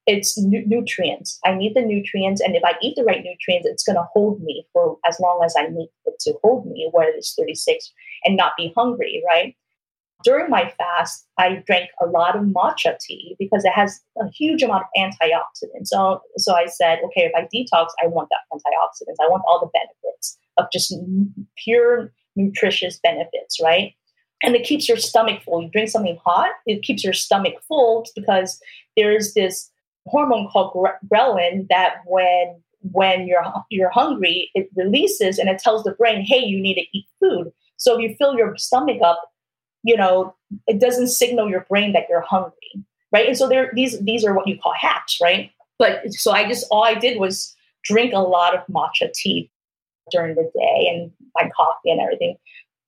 it's 0.05 0.37
nu- 0.37 0.65
nutrients. 0.67 1.39
I 1.43 1.55
need 1.55 1.75
the 1.75 1.81
nutrients, 1.81 2.39
and 2.39 2.55
if 2.55 2.63
I 2.63 2.73
eat 2.81 2.95
the 2.95 3.03
right 3.03 3.23
nutrients, 3.23 3.67
it's 3.67 3.83
going 3.83 3.95
to 3.95 4.07
hold 4.13 4.43
me 4.43 4.67
for 4.73 4.97
as 5.09 5.19
long 5.19 5.41
as 5.43 5.55
I 5.57 5.67
need 5.67 5.89
it 6.05 6.19
to 6.19 6.33
hold 6.43 6.67
me, 6.67 6.87
where 6.91 7.09
it's 7.09 7.33
36, 7.33 7.91
and 8.23 8.37
not 8.37 8.53
be 8.57 8.71
hungry. 8.77 9.23
Right? 9.27 9.55
during 10.23 10.49
my 10.49 10.71
fast, 10.77 11.25
I 11.37 11.63
drank 11.65 11.89
a 12.01 12.05
lot 12.05 12.35
of 12.35 12.43
matcha 12.43 12.97
tea 12.99 13.35
because 13.39 13.65
it 13.65 13.71
has 13.73 13.99
a 14.19 14.29
huge 14.29 14.61
amount 14.61 14.83
of 14.83 15.01
antioxidants. 15.01 15.87
So, 15.87 16.21
so 16.37 16.55
I 16.55 16.67
said, 16.67 16.99
okay, 17.05 17.23
if 17.25 17.31
I 17.35 17.47
detox, 17.53 17.87
I 18.03 18.07
want 18.07 18.29
that 18.29 18.55
antioxidants. 18.55 19.23
I 19.23 19.29
want 19.29 19.43
all 19.47 19.59
the 19.59 19.71
benefits 19.73 20.37
of 20.57 20.65
just 20.71 20.93
pure 21.57 22.11
nutritious 22.35 22.99
benefits, 23.01 23.59
right? 23.61 23.93
And 24.43 24.55
it 24.55 24.63
keeps 24.63 24.87
your 24.87 24.97
stomach 24.97 25.41
full. 25.43 25.61
You 25.61 25.69
drink 25.69 25.89
something 25.89 26.17
hot, 26.25 26.51
it 26.65 26.83
keeps 26.83 27.03
your 27.03 27.13
stomach 27.13 27.55
full 27.67 28.05
because 28.15 28.59
there's 28.97 29.33
this 29.33 29.69
hormone 30.07 30.49
called 30.51 30.73
ghrelin 31.11 31.67
that 31.69 31.97
when 32.05 32.61
when 32.91 33.27
you're 33.27 33.43
you're 33.69 33.91
hungry, 33.91 34.49
it 34.55 34.69
releases 34.75 35.37
and 35.37 35.49
it 35.49 35.59
tells 35.59 35.83
the 35.83 35.91
brain, 35.91 36.25
"Hey, 36.25 36.39
you 36.43 36.59
need 36.59 36.75
to 36.75 36.97
eat 36.97 37.05
food." 37.19 37.51
So 37.77 37.95
if 37.95 38.01
you 38.01 38.15
fill 38.17 38.35
your 38.35 38.55
stomach 38.57 39.01
up, 39.03 39.21
you 39.83 39.95
know, 39.95 40.35
it 40.67 40.79
doesn't 40.79 41.07
signal 41.07 41.49
your 41.49 41.65
brain 41.69 41.93
that 41.93 42.07
you're 42.09 42.21
hungry, 42.21 42.83
right? 43.11 43.27
And 43.27 43.37
so 43.37 43.47
there, 43.47 43.71
these 43.73 43.99
these 43.99 44.25
are 44.25 44.33
what 44.33 44.47
you 44.47 44.57
call 44.59 44.73
hacks, 44.73 45.19
right? 45.21 45.51
But 45.77 46.11
so 46.13 46.31
I 46.31 46.47
just 46.47 46.65
all 46.71 46.83
I 46.83 46.95
did 46.95 47.19
was 47.19 47.55
drink 47.83 48.13
a 48.13 48.19
lot 48.19 48.55
of 48.55 48.65
matcha 48.67 49.11
tea 49.13 49.49
during 50.11 50.35
the 50.35 50.51
day 50.55 50.87
and 50.91 51.11
my 51.35 51.49
coffee 51.55 51.89
and 51.91 52.01
everything. 52.01 52.37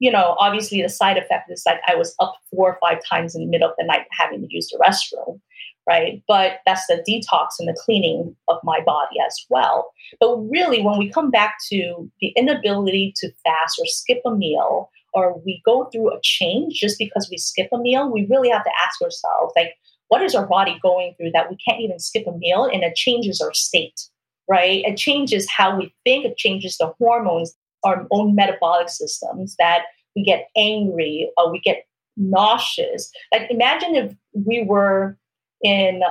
You 0.04 0.12
know, 0.12 0.36
obviously 0.38 0.82
the 0.82 0.90
side 0.90 1.18
effect 1.18 1.50
is 1.50 1.64
like 1.66 1.80
I 1.88 1.96
was 1.96 2.14
up 2.20 2.34
four 2.52 2.74
or 2.74 2.80
five 2.82 3.00
times 3.10 3.36
in 3.36 3.42
the 3.42 3.48
middle 3.48 3.70
of 3.70 3.76
the 3.78 3.86
night 3.86 4.06
having 4.12 4.42
to 4.42 4.48
use 4.54 4.68
the 4.68 4.78
restroom, 4.86 5.40
right? 5.88 6.22
But 6.28 6.60
that's 6.66 6.86
the 6.88 7.02
detox 7.08 7.52
and 7.58 7.70
the 7.70 7.82
cleaning 7.86 8.36
of 8.50 8.58
my 8.66 8.82
body 8.82 9.16
as 9.26 9.46
well. 9.50 9.94
But 10.20 10.36
really, 10.58 10.82
when 10.82 10.98
we 11.00 11.10
come 11.10 11.32
back 11.32 11.56
to 11.70 12.12
the 12.20 12.34
inability 12.36 13.14
to 13.20 13.32
fast 13.46 13.80
or 13.80 13.86
skip 13.86 14.22
a 14.26 14.36
meal 14.36 14.90
or 15.14 15.40
we 15.46 15.62
go 15.64 15.86
through 15.86 16.14
a 16.14 16.20
change 16.22 16.82
just 16.82 16.98
because 17.00 17.30
we 17.32 17.38
skip 17.38 17.70
a 17.72 17.78
meal, 17.78 18.12
we 18.12 18.28
really 18.30 18.50
have 18.50 18.66
to 18.66 18.72
ask 18.86 19.02
ourselves, 19.02 19.54
like, 19.56 19.74
what 20.10 20.22
is 20.22 20.36
our 20.36 20.48
body 20.48 20.78
going 20.82 21.14
through 21.16 21.32
that 21.32 21.50
we 21.50 21.56
can't 21.66 21.80
even 21.80 22.00
skip 22.00 22.28
a 22.28 22.38
meal 22.38 22.66
and 22.66 22.84
it 22.84 22.96
changes 22.96 23.40
our 23.40 23.54
state, 23.54 24.02
right? 24.50 24.84
It 24.84 24.98
changes 24.98 25.50
how 25.50 25.78
we 25.78 25.96
think, 26.04 26.26
it 26.26 26.36
changes 26.36 26.78
the 26.78 26.94
hormones, 27.00 27.56
our 27.84 28.08
own 28.12 28.36
metabolic 28.36 28.90
systems 28.90 29.56
that 29.60 29.84
we 30.16 30.24
get 30.24 30.50
angry 30.56 31.30
or 31.38 31.52
we 31.52 31.60
get 31.60 31.86
nauseous. 32.18 33.12
Like, 33.32 33.50
imagine 33.50 33.96
if 33.96 34.14
we 34.34 34.64
were 34.64 35.18
in 35.64 36.04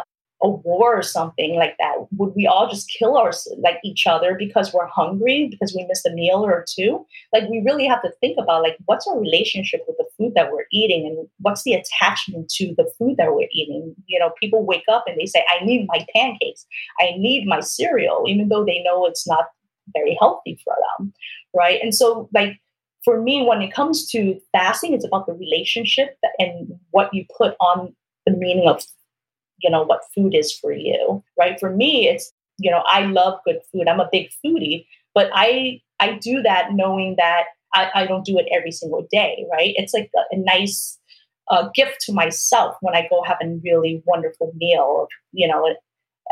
a 0.42 0.48
war 0.48 0.98
or 0.98 1.02
something 1.02 1.54
like 1.56 1.76
that. 1.78 1.94
Would 2.16 2.34
we 2.34 2.46
all 2.46 2.68
just 2.68 2.90
kill 2.90 3.16
our 3.16 3.32
like 3.58 3.78
each 3.84 4.06
other 4.06 4.34
because 4.36 4.72
we're 4.72 4.86
hungry 4.86 5.48
because 5.48 5.74
we 5.74 5.86
missed 5.86 6.06
a 6.06 6.10
meal 6.10 6.44
or 6.44 6.64
two? 6.68 7.06
Like 7.32 7.48
we 7.48 7.62
really 7.64 7.86
have 7.86 8.02
to 8.02 8.10
think 8.20 8.38
about 8.38 8.62
like 8.62 8.76
what's 8.86 9.06
our 9.06 9.18
relationship 9.18 9.82
with 9.86 9.96
the 9.98 10.06
food 10.18 10.32
that 10.34 10.50
we're 10.50 10.66
eating 10.72 11.06
and 11.06 11.28
what's 11.38 11.62
the 11.62 11.74
attachment 11.74 12.48
to 12.56 12.74
the 12.76 12.90
food 12.98 13.16
that 13.18 13.34
we're 13.34 13.48
eating? 13.52 13.94
You 14.06 14.18
know 14.18 14.32
people 14.40 14.66
wake 14.66 14.84
up 14.90 15.04
and 15.06 15.18
they 15.18 15.26
say 15.26 15.44
i 15.48 15.64
need 15.64 15.86
my 15.88 16.04
pancakes. 16.14 16.66
I 17.00 17.12
need 17.16 17.46
my 17.46 17.60
cereal 17.60 18.24
even 18.26 18.48
though 18.48 18.64
they 18.64 18.82
know 18.82 19.06
it's 19.06 19.26
not 19.26 19.46
very 19.94 20.16
healthy 20.20 20.58
for 20.64 20.74
them 20.98 21.12
right? 21.54 21.80
And 21.82 21.94
so 21.94 22.28
like 22.34 22.58
for 23.04 23.20
me 23.20 23.44
when 23.44 23.62
it 23.62 23.72
comes 23.72 24.08
to 24.10 24.40
fasting 24.52 24.92
it's 24.94 25.04
about 25.04 25.26
the 25.26 25.34
relationship 25.34 26.16
and 26.38 26.72
what 26.90 27.12
you 27.12 27.24
put 27.36 27.54
on 27.60 27.94
the 28.26 28.32
meaning 28.32 28.68
of 28.68 28.84
you 29.60 29.70
know 29.70 29.82
what 29.82 30.02
food 30.14 30.34
is 30.34 30.52
for 30.52 30.72
you 30.72 31.22
right? 31.38 31.58
For 31.60 31.70
me 31.70 32.08
it's 32.08 32.32
you 32.58 32.70
know 32.70 32.82
i 32.90 33.02
love 33.06 33.40
good 33.46 33.60
food. 33.72 33.88
I'm 33.88 34.00
a 34.00 34.08
big 34.12 34.30
foodie 34.44 34.86
but 35.14 35.30
i 35.34 35.80
i 36.00 36.18
do 36.20 36.42
that 36.42 36.72
knowing 36.72 37.16
that 37.18 37.44
i, 37.74 37.90
I 37.94 38.06
don't 38.06 38.24
do 38.24 38.38
it 38.38 38.46
every 38.52 38.72
single 38.72 39.06
day 39.10 39.46
right? 39.52 39.74
It's 39.76 39.94
like 39.94 40.10
a, 40.16 40.36
a 40.36 40.38
nice 40.38 40.98
uh, 41.50 41.68
gift 41.74 42.00
to 42.02 42.12
myself 42.12 42.76
when 42.80 42.94
i 42.94 43.06
go 43.10 43.22
have 43.22 43.38
a 43.42 43.48
really 43.64 44.02
wonderful 44.06 44.52
meal 44.56 45.08
you 45.32 45.48
know 45.48 45.74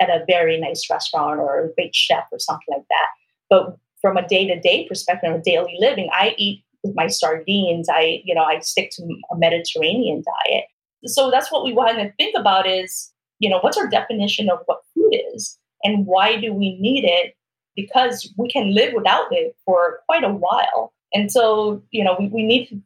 at 0.00 0.08
a 0.08 0.24
very 0.26 0.58
nice 0.58 0.88
restaurant 0.90 1.40
or 1.40 1.64
a 1.64 1.74
great 1.74 1.94
chef 1.94 2.24
or 2.32 2.38
something 2.38 2.66
like 2.70 2.86
that 2.88 3.06
but 3.50 3.76
from 4.00 4.16
a 4.16 4.26
day-to-day 4.26 4.86
perspective 4.88 5.34
of 5.34 5.42
daily 5.42 5.76
living 5.78 6.08
i 6.12 6.34
eat 6.38 6.64
with 6.82 6.94
my 6.94 7.06
sardines 7.06 7.88
i 7.92 8.22
you 8.24 8.34
know 8.34 8.44
i 8.44 8.58
stick 8.60 8.90
to 8.90 9.02
a 9.02 9.36
mediterranean 9.36 10.22
diet 10.46 10.64
so 11.06 11.30
that's 11.30 11.52
what 11.52 11.64
we 11.64 11.72
want 11.72 11.98
to 11.98 12.12
think 12.18 12.34
about 12.38 12.66
is 12.66 13.12
you 13.40 13.48
know, 13.48 13.58
what's 13.58 13.76
our 13.76 13.88
definition 13.88 14.48
of 14.48 14.60
what 14.66 14.82
food 14.94 15.18
is 15.34 15.58
and 15.82 16.06
why 16.06 16.36
do 16.36 16.52
we 16.52 16.78
need 16.78 17.04
it? 17.04 17.34
Because 17.74 18.32
we 18.36 18.48
can 18.48 18.74
live 18.74 18.92
without 18.94 19.26
it 19.32 19.56
for 19.64 20.00
quite 20.06 20.22
a 20.22 20.28
while. 20.28 20.92
And 21.12 21.32
so, 21.32 21.82
you 21.90 22.04
know, 22.04 22.16
we, 22.18 22.28
we 22.28 22.42
need 22.42 22.66
to, 22.68 22.80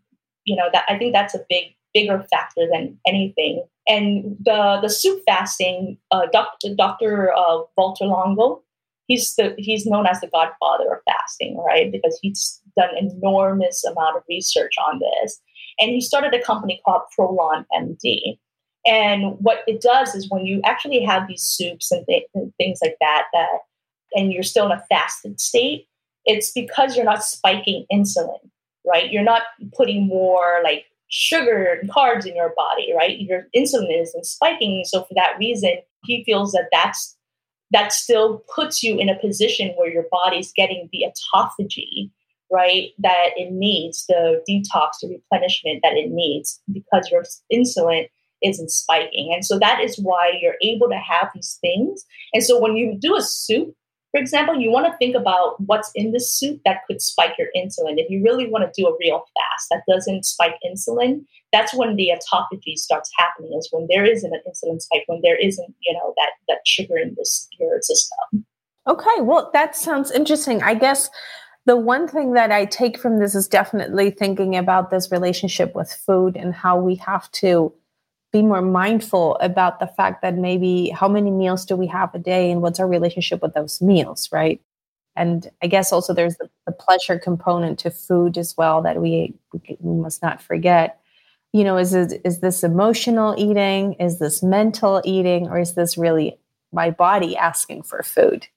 you 0.44 0.56
know, 0.56 0.68
that 0.72 0.84
I 0.88 0.96
think 0.96 1.12
that's 1.12 1.34
a 1.34 1.44
big, 1.48 1.74
bigger 1.92 2.24
factor 2.30 2.66
than 2.72 2.98
anything. 3.06 3.64
And 3.86 4.36
the 4.40 4.78
the 4.80 4.88
soup 4.88 5.22
fasting, 5.26 5.98
uh, 6.10 6.26
Dr. 6.32 6.74
Dr. 6.74 7.34
Uh, 7.36 7.62
Valter 7.78 8.02
Longo, 8.02 8.62
he's 9.06 9.34
the 9.36 9.54
he's 9.58 9.86
known 9.86 10.06
as 10.06 10.20
the 10.20 10.28
godfather 10.28 10.92
of 10.92 11.00
fasting, 11.06 11.56
right? 11.58 11.90
Because 11.90 12.18
he's 12.22 12.60
done 12.76 12.96
enormous 12.96 13.84
amount 13.84 14.16
of 14.16 14.22
research 14.28 14.74
on 14.90 15.00
this, 15.00 15.40
and 15.80 15.90
he 15.90 16.00
started 16.00 16.34
a 16.34 16.42
company 16.42 16.80
called 16.84 17.02
Prolon 17.16 17.64
MD. 17.74 18.38
And 18.86 19.36
what 19.38 19.60
it 19.66 19.80
does 19.80 20.14
is 20.14 20.30
when 20.30 20.44
you 20.44 20.60
actually 20.64 21.02
have 21.04 21.26
these 21.26 21.42
soups 21.42 21.90
and, 21.90 22.04
th- 22.06 22.26
and 22.34 22.52
things 22.58 22.80
like 22.82 22.96
that, 23.00 23.24
that 23.32 23.60
and 24.14 24.32
you're 24.32 24.42
still 24.42 24.66
in 24.66 24.72
a 24.72 24.84
fasted 24.90 25.40
state, 25.40 25.86
it's 26.26 26.52
because 26.52 26.94
you're 26.96 27.04
not 27.04 27.24
spiking 27.24 27.86
insulin, 27.92 28.38
right? 28.86 29.10
You're 29.10 29.22
not 29.22 29.42
putting 29.74 30.06
more 30.06 30.60
like 30.62 30.84
sugar 31.08 31.78
and 31.80 31.90
carbs 31.90 32.26
in 32.26 32.36
your 32.36 32.52
body, 32.56 32.92
right? 32.96 33.18
Your 33.18 33.46
insulin 33.56 34.02
isn't 34.02 34.26
spiking. 34.26 34.84
So 34.86 35.04
for 35.04 35.14
that 35.14 35.36
reason, 35.38 35.78
he 36.04 36.24
feels 36.24 36.52
that 36.52 36.68
that's 36.70 37.13
that 37.74 37.92
still 37.92 38.42
puts 38.54 38.82
you 38.82 38.98
in 38.98 39.08
a 39.08 39.18
position 39.18 39.74
where 39.76 39.90
your 39.90 40.06
body's 40.10 40.52
getting 40.52 40.88
the 40.92 41.04
autophagy, 41.04 42.08
right? 42.50 42.90
That 42.98 43.30
it 43.36 43.50
needs, 43.50 44.06
the 44.08 44.42
detox, 44.48 45.00
the 45.02 45.08
replenishment 45.08 45.80
that 45.82 45.94
it 45.94 46.10
needs 46.10 46.62
because 46.72 47.10
your 47.10 47.24
insulin 47.52 48.08
isn't 48.42 48.70
spiking. 48.70 49.32
And 49.34 49.44
so 49.44 49.58
that 49.58 49.80
is 49.80 49.98
why 49.98 50.32
you're 50.40 50.56
able 50.62 50.88
to 50.88 50.96
have 50.96 51.30
these 51.34 51.58
things. 51.60 52.04
And 52.32 52.44
so 52.44 52.60
when 52.60 52.76
you 52.76 52.96
do 52.96 53.16
a 53.16 53.22
soup, 53.22 53.74
for 54.14 54.20
example, 54.20 54.54
you 54.54 54.70
want 54.70 54.86
to 54.86 54.96
think 54.96 55.16
about 55.16 55.60
what's 55.62 55.90
in 55.96 56.12
the 56.12 56.20
soup 56.20 56.60
that 56.64 56.82
could 56.86 57.02
spike 57.02 57.34
your 57.36 57.48
insulin. 57.56 57.98
If 57.98 58.08
you 58.08 58.22
really 58.22 58.48
want 58.48 58.64
to 58.64 58.80
do 58.80 58.86
a 58.86 58.96
real 59.00 59.18
fast 59.18 59.66
that 59.72 59.82
doesn't 59.88 60.24
spike 60.24 60.54
insulin, 60.64 61.24
that's 61.52 61.74
when 61.74 61.96
the 61.96 62.12
autophagy 62.14 62.76
starts 62.76 63.10
happening, 63.18 63.58
is 63.58 63.68
when 63.72 63.88
there 63.90 64.04
isn't 64.04 64.32
an 64.32 64.40
insulin 64.48 64.80
spike, 64.80 65.02
when 65.08 65.20
there 65.24 65.36
isn't, 65.36 65.74
you 65.82 65.92
know, 65.94 66.14
that 66.16 66.30
that 66.46 66.58
sugar 66.64 66.96
in 66.96 67.16
this 67.16 67.48
your 67.58 67.80
system. 67.82 68.46
Okay, 68.86 69.20
well, 69.20 69.50
that 69.52 69.74
sounds 69.74 70.12
interesting. 70.12 70.62
I 70.62 70.74
guess 70.74 71.10
the 71.66 71.76
one 71.76 72.06
thing 72.06 72.34
that 72.34 72.52
I 72.52 72.66
take 72.66 72.96
from 72.96 73.18
this 73.18 73.34
is 73.34 73.48
definitely 73.48 74.12
thinking 74.12 74.54
about 74.54 74.90
this 74.90 75.10
relationship 75.10 75.74
with 75.74 75.92
food 75.92 76.36
and 76.36 76.54
how 76.54 76.78
we 76.78 76.94
have 76.96 77.28
to 77.32 77.74
be 78.34 78.42
more 78.42 78.60
mindful 78.60 79.36
about 79.36 79.78
the 79.78 79.86
fact 79.86 80.20
that 80.20 80.34
maybe 80.34 80.88
how 80.88 81.06
many 81.06 81.30
meals 81.30 81.64
do 81.64 81.76
we 81.76 81.86
have 81.86 82.12
a 82.16 82.18
day 82.18 82.50
and 82.50 82.60
what's 82.60 82.80
our 82.80 82.88
relationship 82.88 83.40
with 83.40 83.54
those 83.54 83.80
meals, 83.80 84.28
right? 84.32 84.60
And 85.14 85.48
I 85.62 85.68
guess 85.68 85.92
also 85.92 86.12
there's 86.12 86.36
the, 86.38 86.50
the 86.66 86.72
pleasure 86.72 87.16
component 87.16 87.78
to 87.78 87.92
food 87.92 88.36
as 88.36 88.56
well 88.58 88.82
that 88.82 89.00
we, 89.00 89.34
we 89.78 90.02
must 90.02 90.20
not 90.20 90.42
forget. 90.42 91.00
You 91.52 91.62
know, 91.62 91.76
is 91.76 91.94
it, 91.94 92.20
is 92.24 92.40
this 92.40 92.64
emotional 92.64 93.36
eating? 93.38 93.92
Is 94.00 94.18
this 94.18 94.42
mental 94.42 95.00
eating? 95.04 95.46
Or 95.46 95.60
is 95.60 95.74
this 95.74 95.96
really 95.96 96.36
my 96.72 96.90
body 96.90 97.36
asking 97.36 97.84
for 97.84 98.02
food? 98.02 98.48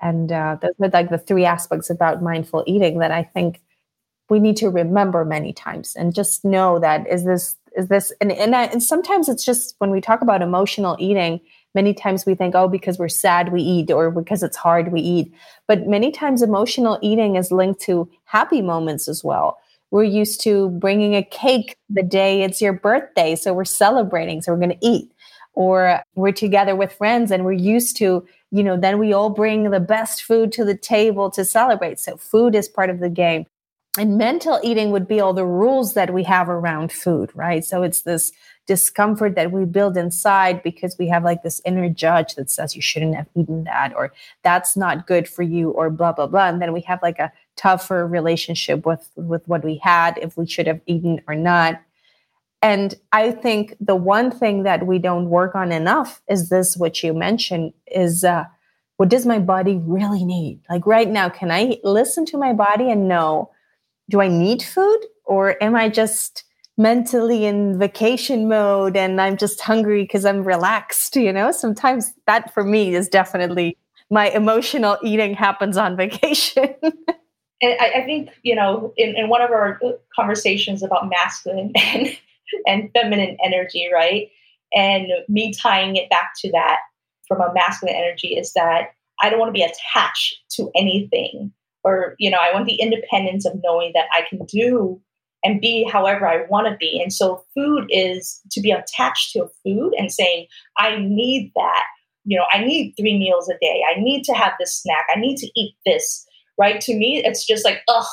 And 0.00 0.32
uh, 0.32 0.56
those 0.62 0.72
are 0.80 0.88
like 0.88 1.10
the 1.10 1.18
three 1.18 1.44
aspects 1.44 1.90
about 1.90 2.22
mindful 2.22 2.64
eating 2.66 3.00
that 3.00 3.10
I 3.10 3.24
think 3.24 3.60
we 4.30 4.40
need 4.40 4.56
to 4.56 4.70
remember 4.70 5.26
many 5.26 5.52
times 5.52 5.94
and 5.94 6.14
just 6.14 6.46
know 6.46 6.78
that 6.78 7.06
is 7.06 7.26
this 7.26 7.56
is 7.76 7.88
this 7.88 8.12
and 8.20 8.32
and, 8.32 8.54
I, 8.54 8.64
and 8.64 8.82
sometimes 8.82 9.28
it's 9.28 9.44
just 9.44 9.74
when 9.78 9.90
we 9.90 10.00
talk 10.00 10.22
about 10.22 10.42
emotional 10.42 10.96
eating 10.98 11.40
many 11.74 11.94
times 11.94 12.26
we 12.26 12.34
think 12.34 12.54
oh 12.54 12.68
because 12.68 12.98
we're 12.98 13.08
sad 13.08 13.52
we 13.52 13.62
eat 13.62 13.90
or 13.90 14.10
because 14.10 14.42
it's 14.42 14.56
hard 14.56 14.92
we 14.92 15.00
eat 15.00 15.32
but 15.66 15.86
many 15.86 16.10
times 16.10 16.42
emotional 16.42 16.98
eating 17.02 17.36
is 17.36 17.50
linked 17.50 17.80
to 17.80 18.10
happy 18.24 18.62
moments 18.62 19.08
as 19.08 19.24
well 19.24 19.58
we're 19.92 20.04
used 20.04 20.40
to 20.40 20.70
bringing 20.70 21.14
a 21.14 21.22
cake 21.22 21.76
the 21.90 22.02
day 22.02 22.42
it's 22.42 22.60
your 22.60 22.72
birthday. 22.72 23.36
So 23.36 23.52
we're 23.52 23.66
celebrating. 23.66 24.40
So 24.40 24.50
we're 24.52 24.58
going 24.58 24.70
to 24.70 24.86
eat. 24.86 25.12
Or 25.54 26.02
we're 26.14 26.32
together 26.32 26.74
with 26.74 26.94
friends 26.94 27.30
and 27.30 27.44
we're 27.44 27.52
used 27.52 27.98
to, 27.98 28.26
you 28.50 28.64
know, 28.64 28.78
then 28.78 28.98
we 28.98 29.12
all 29.12 29.28
bring 29.28 29.70
the 29.70 29.80
best 29.80 30.22
food 30.22 30.50
to 30.52 30.64
the 30.64 30.74
table 30.74 31.30
to 31.32 31.44
celebrate. 31.44 32.00
So 32.00 32.16
food 32.16 32.54
is 32.54 32.68
part 32.68 32.88
of 32.88 33.00
the 33.00 33.10
game. 33.10 33.44
And 33.98 34.16
mental 34.16 34.58
eating 34.62 34.90
would 34.90 35.06
be 35.06 35.20
all 35.20 35.34
the 35.34 35.44
rules 35.44 35.92
that 35.94 36.14
we 36.14 36.22
have 36.22 36.48
around 36.48 36.92
food, 36.92 37.30
right? 37.34 37.62
So 37.62 37.82
it's 37.82 38.02
this 38.02 38.32
discomfort 38.66 39.34
that 39.34 39.52
we 39.52 39.66
build 39.66 39.98
inside 39.98 40.62
because 40.62 40.96
we 40.98 41.08
have 41.08 41.24
like 41.24 41.42
this 41.42 41.60
inner 41.66 41.90
judge 41.90 42.36
that 42.36 42.48
says 42.48 42.74
you 42.74 42.80
shouldn't 42.80 43.16
have 43.16 43.28
eaten 43.34 43.64
that 43.64 43.92
or 43.94 44.12
that's 44.42 44.76
not 44.76 45.06
good 45.06 45.28
for 45.28 45.42
you 45.42 45.70
or 45.70 45.90
blah 45.90 46.12
blah 46.12 46.26
blah. 46.26 46.48
And 46.48 46.62
then 46.62 46.72
we 46.72 46.80
have 46.82 47.02
like 47.02 47.18
a 47.18 47.32
tougher 47.56 48.06
relationship 48.06 48.86
with 48.86 49.10
with 49.16 49.46
what 49.46 49.62
we 49.62 49.76
had 49.76 50.16
if 50.18 50.38
we 50.38 50.46
should 50.46 50.66
have 50.66 50.80
eaten 50.86 51.20
or 51.26 51.34
not. 51.34 51.82
And 52.62 52.94
i 53.12 53.30
think 53.30 53.74
the 53.80 53.96
one 53.96 54.30
thing 54.30 54.62
that 54.62 54.86
we 54.86 54.98
don't 54.98 55.28
work 55.28 55.54
on 55.54 55.70
enough 55.70 56.22
is 56.30 56.48
this 56.48 56.76
which 56.76 57.04
you 57.04 57.12
mentioned 57.12 57.74
is 57.88 58.24
uh, 58.24 58.44
what 58.96 59.08
does 59.10 59.26
my 59.26 59.40
body 59.40 59.76
really 59.76 60.24
need? 60.24 60.60
Like 60.70 60.86
right 60.86 61.10
now 61.10 61.28
can 61.28 61.50
i 61.50 61.78
listen 61.84 62.24
to 62.26 62.38
my 62.38 62.54
body 62.54 62.90
and 62.90 63.06
know 63.06 63.50
do 64.12 64.20
i 64.20 64.28
need 64.28 64.62
food 64.62 65.00
or 65.24 65.62
am 65.62 65.74
i 65.74 65.88
just 65.88 66.44
mentally 66.78 67.44
in 67.44 67.78
vacation 67.78 68.48
mode 68.48 68.96
and 68.96 69.20
i'm 69.20 69.36
just 69.36 69.60
hungry 69.60 70.02
because 70.02 70.24
i'm 70.24 70.44
relaxed 70.44 71.16
you 71.16 71.32
know? 71.32 71.50
Sometimes 71.50 72.14
that 72.26 72.52
for 72.54 72.64
me 72.64 72.94
is 72.94 73.08
definitely 73.08 73.76
my 74.10 74.28
emotional 74.30 74.98
eating 75.02 75.34
happens 75.34 75.76
on 75.76 75.96
vacation. 76.04 76.74
And 76.82 77.80
I, 77.80 77.92
I, 77.96 78.04
think 78.04 78.30
you 78.42 78.54
know 78.54 78.92
in, 78.96 79.16
in 79.16 79.28
one 79.28 79.42
of 79.42 79.50
our 79.50 79.80
conversations 80.14 80.82
about 80.82 81.08
masculine 81.08 81.72
and 81.76 82.08
and 82.66 82.90
feminine 82.92 83.36
energy 83.44 83.88
right? 83.92 84.28
And 84.74 85.08
me 85.28 85.52
tying 85.52 85.96
it 85.96 86.08
back 86.08 86.32
to 86.38 86.50
that 86.52 86.78
from 87.28 87.40
a 87.40 87.52
masculine 87.52 87.94
energy 87.94 88.28
is 88.28 88.52
that 88.54 88.94
i 89.22 89.30
don't 89.30 89.38
want 89.38 89.48
to 89.48 89.52
be 89.52 89.62
attached 89.62 90.36
to 90.50 90.70
anything 90.74 91.52
or 91.84 92.14
you 92.18 92.30
know 92.30 92.38
i 92.38 92.52
want 92.52 92.66
the 92.66 92.80
independence 92.80 93.46
of 93.46 93.60
knowing 93.62 93.92
that 93.94 94.06
i 94.12 94.22
can 94.28 94.44
do 94.46 95.00
and 95.44 95.60
be 95.60 95.88
however 95.90 96.26
i 96.26 96.44
want 96.48 96.66
to 96.66 96.76
be. 96.76 97.00
And 97.02 97.12
so 97.12 97.44
food 97.54 97.86
is 97.88 98.40
to 98.52 98.60
be 98.60 98.70
attached 98.70 99.32
to 99.32 99.48
food 99.64 99.92
and 99.98 100.12
saying 100.12 100.46
i 100.78 100.96
need 100.98 101.52
that. 101.56 101.84
You 102.24 102.38
know 102.38 102.46
i 102.52 102.64
need 102.64 102.94
three 102.98 103.18
meals 103.18 103.48
a 103.48 103.58
day. 103.60 103.82
I 103.88 104.00
need 104.00 104.24
to 104.24 104.32
have 104.32 104.52
this 104.58 104.80
snack. 104.80 105.06
I 105.14 105.18
need 105.18 105.36
to 105.38 105.50
eat 105.56 105.74
this. 105.84 106.26
Right? 106.58 106.80
To 106.82 106.94
me, 106.94 107.22
it's 107.24 107.46
just 107.46 107.64
like, 107.64 107.80
ugh, 107.88 108.04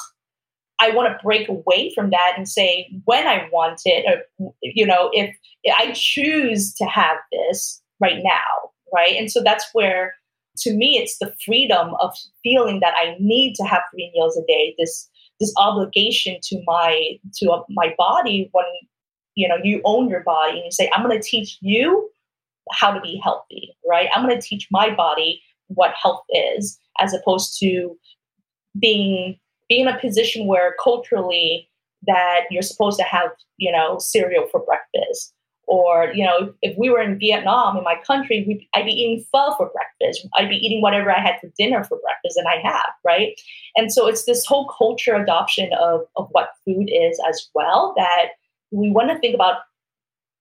I 0.80 0.92
want 0.92 1.10
to 1.10 1.24
break 1.24 1.50
away 1.50 1.92
from 1.94 2.10
that 2.12 2.34
and 2.38 2.48
say 2.48 2.90
when 3.04 3.28
I 3.28 3.50
want 3.52 3.82
it, 3.86 4.06
or, 4.40 4.54
you 4.62 4.86
know, 4.86 5.10
if 5.14 5.36
I 5.78 5.92
choose 5.94 6.74
to 6.76 6.86
have 6.86 7.18
this 7.32 7.82
right 8.00 8.24
now, 8.24 8.72
right? 8.94 9.14
And 9.18 9.30
so 9.30 9.44
that's 9.44 9.68
where, 9.74 10.16
to 10.58 10.74
me, 10.74 10.98
it's 10.98 11.18
the 11.20 11.34
freedom 11.46 11.94
of 12.00 12.12
feeling 12.44 12.80
that 12.82 12.94
I 12.96 13.16
need 13.20 13.56
to 13.56 13.64
have 13.64 13.82
three 13.92 14.12
meals 14.14 14.38
a 14.38 14.46
day. 14.48 14.76
This 14.78 15.10
this 15.40 15.54
obligation 15.58 16.38
to 16.44 16.62
my 16.66 17.18
to 17.36 17.52
uh, 17.52 17.64
my 17.70 17.94
body 17.98 18.50
when 18.52 18.66
you 19.36 19.48
know 19.48 19.58
you 19.64 19.82
own 19.86 20.10
your 20.10 20.24
body 20.24 20.58
and 20.58 20.66
you 20.66 20.72
say, 20.72 20.90
I'm 20.94 21.06
going 21.06 21.20
to 21.20 21.28
teach 21.28 21.58
you 21.62 22.10
how 22.72 22.92
to 22.92 23.02
be 23.02 23.20
healthy, 23.24 23.76
right? 23.90 24.10
I'm 24.14 24.26
going 24.26 24.40
to 24.40 24.46
teach 24.46 24.68
my 24.72 24.94
body 24.94 25.42
what 25.68 25.94
health 26.02 26.24
is, 26.30 26.78
as 27.00 27.14
opposed 27.14 27.58
to 27.60 27.98
being 28.80 29.38
being 29.68 29.88
in 29.88 29.88
a 29.88 30.00
position 30.00 30.48
where 30.48 30.76
culturally 30.84 31.70
that 32.08 32.42
you're 32.50 32.62
supposed 32.62 32.98
to 32.98 33.06
have 33.06 33.30
you 33.58 33.72
know 33.72 33.98
cereal 34.00 34.48
for 34.52 34.64
breakfast 34.66 35.34
or 35.70 36.12
you 36.14 36.26
know 36.26 36.54
if 36.62 36.78
we 36.78 36.90
were 36.90 37.02
in 37.02 37.18
vietnam 37.18 37.78
in 37.78 37.84
my 37.84 37.96
country 38.06 38.44
we, 38.48 38.68
i'd 38.74 38.86
be 38.86 38.92
eating 38.92 39.24
pho 39.32 39.54
for 39.56 39.70
breakfast. 39.70 40.28
I'd 40.36 40.50
be 40.50 40.56
eating 40.56 40.82
whatever 40.82 41.12
i 41.12 41.20
had 41.20 41.40
for 41.40 41.50
dinner 41.58 41.84
for 41.84 41.98
breakfast 42.00 42.38
and 42.38 42.48
i 42.48 42.60
have 42.68 42.92
right? 43.06 43.40
And 43.76 43.92
so 43.92 44.08
it's 44.08 44.26
this 44.26 44.46
whole 44.46 44.68
culture 44.78 45.16
adoption 45.16 45.72
of, 45.80 46.02
of 46.16 46.28
what 46.32 46.50
food 46.66 46.90
is 46.92 47.20
as 47.30 47.48
well 47.54 47.94
that 47.98 48.32
we 48.72 48.92
want 48.92 49.10
to 49.10 49.18
think 49.20 49.34
about 49.34 49.58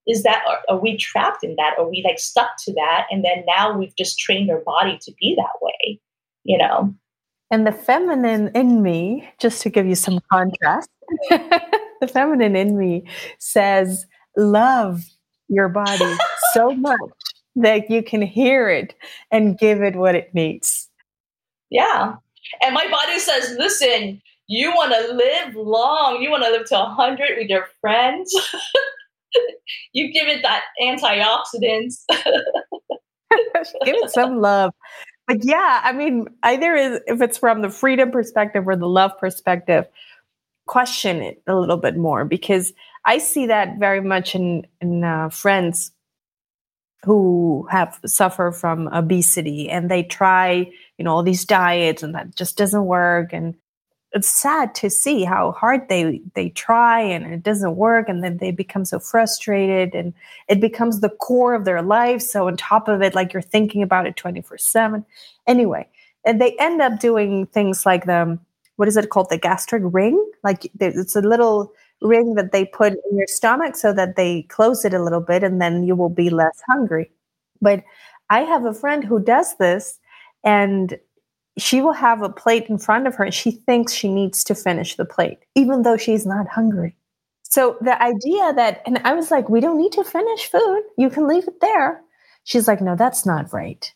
is 0.07 0.23
that 0.23 0.43
are, 0.69 0.79
we 0.79 0.97
trapped 0.97 1.45
in 1.45 1.55
that? 1.57 1.75
Are 1.79 1.89
we 1.89 2.03
like 2.05 2.19
stuck 2.19 2.51
to 2.65 2.73
that? 2.75 3.07
And 3.11 3.25
then 3.25 3.45
now 3.47 3.77
we've 3.77 3.95
just 3.97 4.19
trained 4.19 4.51
our 4.51 4.61
body 4.61 4.99
to 5.03 5.13
be 5.21 5.35
that 5.37 5.63
way 5.63 6.01
you 6.49 6.59
know? 6.59 6.93
And 7.51 7.67
the 7.67 7.73
feminine 7.73 8.51
in 8.55 8.83
me, 8.83 9.29
just 9.39 9.63
to 9.63 9.71
give 9.71 9.87
you 9.87 9.95
some 9.95 10.19
contrast, 10.33 10.91
the 11.31 12.09
feminine 12.09 12.57
in 12.57 12.77
me 12.77 13.07
says, 13.39 14.07
love 14.37 15.05
your 15.49 15.69
body 15.69 16.17
so 16.53 16.73
much 16.73 16.99
that 17.57 17.91
you 17.91 18.03
can 18.03 18.23
hear 18.23 18.69
it 18.69 18.95
and 19.31 19.59
give 19.59 19.83
it 19.83 19.97
what 19.97 20.15
it 20.15 20.35
needs. 20.35 20.89
Yeah. 21.71 22.15
And 22.63 22.75
my 22.75 22.87
body 22.89 23.19
says, 23.19 23.57
listen, 23.59 24.23
you 24.47 24.71
want 24.71 24.93
to 24.93 25.13
live 25.15 25.55
long, 25.55 26.23
you 26.23 26.31
want 26.31 26.45
to 26.45 26.51
live 26.51 26.67
to 26.67 26.75
100 26.75 27.39
with 27.39 27.49
your 27.49 27.67
friends. 27.81 28.33
you 29.93 30.13
give 30.13 30.29
it 30.29 30.43
that 30.43 30.63
antioxidants. 30.83 32.05
give 33.85 33.97
it 33.97 34.11
some 34.11 34.41
love 34.41 34.73
but 35.29 35.45
yeah, 35.45 35.83
I 35.85 35.93
mean, 35.93 36.27
either 36.43 36.75
is 36.75 37.01
if 37.07 37.21
it's 37.21 37.37
from 37.37 37.61
the 37.61 37.69
freedom 37.69 38.11
perspective 38.11 38.67
or 38.67 38.75
the 38.75 38.89
love 38.89 39.13
perspective, 39.19 39.85
question 40.67 41.21
it 41.21 41.43
a 41.47 41.55
little 41.55 41.77
bit 41.77 41.97
more 41.97 42.25
because 42.25 42.73
I 43.09 43.17
see 43.17 43.47
that 43.47 43.79
very 43.79 44.03
much 44.03 44.35
in 44.35 44.67
in 44.83 45.03
uh, 45.03 45.31
friends 45.31 45.93
who 47.05 47.67
have 47.71 47.99
suffer 48.05 48.53
from 48.53 48.87
obesity 48.89 49.71
and 49.71 49.91
they 49.91 50.03
try 50.03 50.71
you 50.99 51.05
know 51.05 51.15
all 51.15 51.23
these 51.23 51.47
diets 51.47 52.03
and 52.03 52.15
that 52.15 52.37
just 52.37 52.59
doesn't 52.59 52.85
work. 52.85 53.33
And 53.33 53.55
it's 54.13 54.29
sad 54.29 54.75
to 54.75 54.91
see 54.91 55.25
how 55.25 55.53
hard 55.53 55.89
they 55.89 56.21
they 56.35 56.51
try 56.51 57.01
and 57.01 57.33
it 57.33 57.43
doesn't 57.43 57.77
work 57.77 58.11
and 58.11 58.23
then 58.23 58.37
they 58.37 58.51
become 58.51 58.85
so 58.85 58.99
frustrated 58.99 59.95
and 59.95 60.13
it 60.47 60.61
becomes 60.61 61.01
the 61.01 61.09
core 61.09 61.55
of 61.55 61.65
their 61.65 61.81
life. 61.81 62.21
So 62.21 62.47
on 62.47 62.59
top 62.59 62.89
of 62.89 63.01
it 63.01 63.15
like 63.15 63.33
you're 63.33 63.41
thinking 63.41 63.83
about 63.83 64.07
it 64.07 64.17
24 64.17 64.59
7 64.59 65.03
anyway 65.47 65.89
and 66.27 66.39
they 66.43 66.55
end 66.59 66.83
up 66.83 67.01
doing 67.01 67.47
things 67.47 67.87
like 67.87 68.05
the 68.05 68.39
what 68.77 68.87
is 68.87 68.97
it 68.97 69.09
called? 69.09 69.31
The 69.31 69.39
gastric 69.39 69.83
ring? 69.87 70.17
Like 70.45 70.71
it's 70.79 71.17
a 71.17 71.21
little 71.21 71.73
ring 72.01 72.35
that 72.35 72.53
they 72.53 72.65
put 72.65 72.93
in 72.93 73.17
your 73.17 73.27
stomach 73.27 73.77
so 73.77 73.93
that 73.93 74.17
they 74.17 74.43
close 74.43 74.85
it 74.85 74.95
a 74.95 75.03
little 75.03 75.21
bit 75.21 75.43
and 75.43 75.61
then 75.61 75.85
you 75.85 75.97
will 75.97 76.09
be 76.09 76.31
less 76.31 76.63
hungry 76.67 77.11
but 77.61 77.83
i 78.31 78.41
have 78.41 78.65
a 78.65 78.75
friend 78.75 79.05
who 79.05 79.19
does 79.19 79.57
this 79.57 79.99
and 80.45 80.99
she 81.59 81.83
will 81.83 81.93
have 81.93 82.23
a 82.23 82.29
plate 82.29 82.67
in 82.69 82.79
front 82.79 83.07
of 83.07 83.17
her 83.17 83.25
and 83.25 83.35
she 83.35 83.51
thinks 83.51 83.93
she 83.93 84.09
needs 84.09 84.45
to 84.45 84.55
finish 84.55 84.97
the 84.97 85.05
plate, 85.05 85.41
even 85.55 85.83
though 85.83 85.97
she's 85.97 86.25
not 86.25 86.47
hungry. 86.49 86.97
So 87.43 87.77
the 87.81 88.01
idea 88.01 88.53
that, 88.55 88.83
and 88.87 88.99
I 89.05 89.15
was 89.15 89.31
like, 89.31 89.49
we 89.49 89.61
don't 89.61 89.79
need 89.79 89.93
to 89.93 90.05
finish 90.05 90.47
food. 90.51 90.83
You 90.97 91.11
can 91.11 91.27
leave 91.27 91.49
it 91.49 91.61
there. 91.61 92.01
She's 92.45 92.69
like, 92.69 92.81
no, 92.81 92.95
that's 92.95 93.27
not 93.27 93.53
right. 93.53 93.93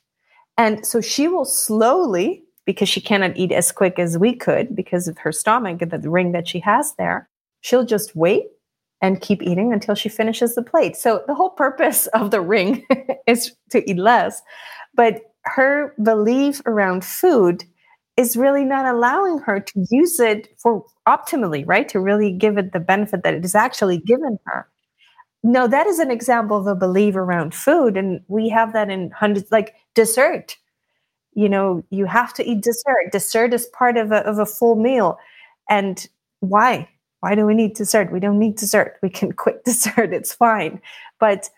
And 0.58 0.84
so 0.84 1.00
she 1.00 1.28
will 1.28 1.44
slowly, 1.44 2.44
because 2.64 2.88
she 2.88 3.00
cannot 3.00 3.36
eat 3.36 3.52
as 3.52 3.72
quick 3.72 3.98
as 3.98 4.18
we 4.18 4.34
could 4.34 4.74
because 4.74 5.06
of 5.06 5.18
her 5.18 5.32
stomach 5.32 5.82
and 5.82 5.90
the 5.90 6.10
ring 6.10 6.32
that 6.32 6.48
she 6.48 6.60
has 6.60 6.94
there, 6.94 7.28
she'll 7.62 7.84
just 7.84 8.14
wait 8.14 8.44
and 9.00 9.20
keep 9.20 9.42
eating 9.42 9.72
until 9.72 9.94
she 9.94 10.08
finishes 10.08 10.54
the 10.54 10.62
plate. 10.62 10.96
So 10.96 11.24
the 11.26 11.34
whole 11.34 11.50
purpose 11.50 12.06
of 12.08 12.30
the 12.30 12.40
ring 12.40 12.86
is 13.26 13.52
to 13.70 13.88
eat 13.90 13.98
less. 13.98 14.42
But 14.94 15.22
her 15.44 15.94
belief 16.02 16.62
around 16.66 17.04
food 17.04 17.64
is 18.16 18.36
really 18.36 18.64
not 18.64 18.86
allowing 18.86 19.38
her 19.40 19.58
to 19.58 19.86
use 19.90 20.20
it 20.20 20.48
for 20.58 20.84
optimally, 21.08 21.64
right? 21.66 21.88
To 21.88 21.98
really 21.98 22.32
give 22.32 22.58
it 22.58 22.72
the 22.72 22.80
benefit 22.80 23.22
that 23.24 23.34
it 23.34 23.44
is 23.44 23.54
actually 23.54 23.98
given 23.98 24.38
her. 24.44 24.68
No, 25.42 25.66
that 25.66 25.86
is 25.88 25.98
an 25.98 26.10
example 26.10 26.56
of 26.56 26.66
a 26.68 26.76
belief 26.76 27.16
around 27.16 27.54
food. 27.54 27.96
And 27.96 28.20
we 28.28 28.48
have 28.50 28.72
that 28.74 28.90
in 28.90 29.10
hundreds, 29.10 29.50
like 29.50 29.74
dessert. 29.94 30.56
You 31.34 31.48
know, 31.48 31.82
you 31.90 32.04
have 32.04 32.34
to 32.34 32.44
eat 32.48 32.62
dessert. 32.62 33.10
Dessert 33.10 33.52
is 33.54 33.66
part 33.66 33.96
of 33.96 34.12
a, 34.12 34.18
of 34.18 34.38
a 34.38 34.46
full 34.46 34.76
meal. 34.76 35.18
And 35.68 36.06
why? 36.40 36.88
Why 37.22 37.36
do 37.36 37.46
we 37.46 37.54
need 37.54 37.74
dessert? 37.74 38.10
We 38.12 38.18
don't 38.18 38.40
need 38.40 38.56
dessert. 38.56 38.98
We 39.00 39.08
can 39.08 39.30
quit 39.42 39.64
dessert. 39.64 40.12
It's 40.12 40.34
fine. 40.34 40.80
But 41.20 41.48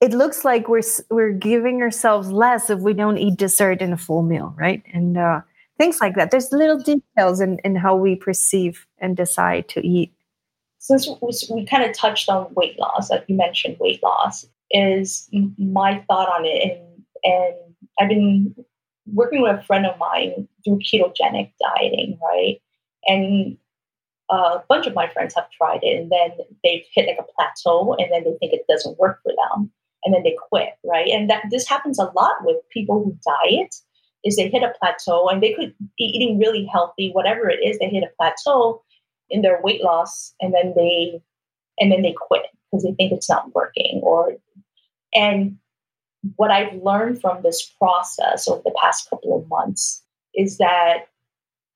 it 0.00 0.12
looks 0.12 0.44
like 0.44 0.68
we're 0.68 0.82
we're 1.08 1.32
giving 1.32 1.80
ourselves 1.82 2.32
less 2.32 2.68
if 2.68 2.80
we 2.80 2.92
don't 2.92 3.16
eat 3.16 3.38
dessert 3.38 3.80
in 3.80 3.92
a 3.92 3.96
full 3.96 4.24
meal, 4.24 4.52
right? 4.58 4.82
And 4.92 5.16
uh, 5.16 5.42
things 5.78 6.00
like 6.00 6.16
that. 6.16 6.32
There's 6.32 6.50
little 6.50 6.78
details 6.78 7.40
in, 7.40 7.58
in 7.64 7.76
how 7.76 7.94
we 7.94 8.16
perceive 8.16 8.84
and 8.98 9.16
decide 9.16 9.68
to 9.68 9.86
eat. 9.86 10.12
Since 10.78 11.08
we 11.48 11.64
kind 11.64 11.84
of 11.84 11.96
touched 11.96 12.28
on 12.28 12.52
weight 12.54 12.76
loss, 12.76 13.08
like 13.08 13.24
you 13.28 13.36
mentioned, 13.36 13.76
weight 13.78 14.02
loss 14.02 14.48
is 14.72 15.30
my 15.58 16.04
thought 16.08 16.28
on 16.28 16.44
it, 16.44 16.72
and 16.72 17.04
and 17.22 17.54
I've 18.00 18.08
been 18.08 18.52
working 19.12 19.42
with 19.42 19.60
a 19.60 19.62
friend 19.62 19.86
of 19.86 19.96
mine 19.98 20.48
through 20.64 20.80
ketogenic 20.80 21.52
dieting, 21.60 22.18
right? 22.20 22.60
And 23.06 23.56
a 24.32 24.64
bunch 24.68 24.86
of 24.86 24.94
my 24.94 25.08
friends 25.08 25.34
have 25.34 25.50
tried 25.50 25.80
it 25.82 26.00
and 26.00 26.10
then 26.10 26.30
they've 26.64 26.84
hit 26.94 27.06
like 27.06 27.18
a 27.18 27.32
plateau 27.34 27.94
and 27.98 28.10
then 28.10 28.24
they 28.24 28.36
think 28.38 28.52
it 28.52 28.64
doesn't 28.68 28.98
work 28.98 29.20
for 29.22 29.32
them 29.32 29.70
and 30.04 30.14
then 30.14 30.22
they 30.22 30.36
quit, 30.48 30.70
right? 30.84 31.08
And 31.08 31.28
that 31.30 31.44
this 31.50 31.68
happens 31.68 31.98
a 31.98 32.10
lot 32.16 32.36
with 32.42 32.56
people 32.70 33.04
who 33.04 33.18
diet 33.24 33.74
is 34.24 34.36
they 34.36 34.48
hit 34.48 34.62
a 34.62 34.72
plateau 34.80 35.28
and 35.28 35.42
they 35.42 35.52
could 35.52 35.74
be 35.98 36.04
eating 36.04 36.38
really 36.38 36.64
healthy, 36.64 37.10
whatever 37.10 37.50
it 37.50 37.58
is, 37.62 37.78
they 37.78 37.88
hit 37.88 38.04
a 38.04 38.16
plateau 38.16 38.82
in 39.28 39.42
their 39.42 39.60
weight 39.62 39.82
loss 39.82 40.34
and 40.40 40.54
then 40.54 40.72
they 40.76 41.20
and 41.78 41.92
then 41.92 42.02
they 42.02 42.14
quit 42.28 42.46
because 42.70 42.84
they 42.84 42.92
think 42.92 43.12
it's 43.12 43.28
not 43.28 43.54
working 43.54 44.00
or 44.02 44.36
and 45.14 45.58
what 46.36 46.50
I've 46.50 46.74
learned 46.82 47.20
from 47.20 47.42
this 47.42 47.62
process 47.62 48.48
over 48.48 48.62
the 48.64 48.74
past 48.80 49.10
couple 49.10 49.36
of 49.36 49.48
months 49.48 50.02
is 50.34 50.58
that 50.58 51.08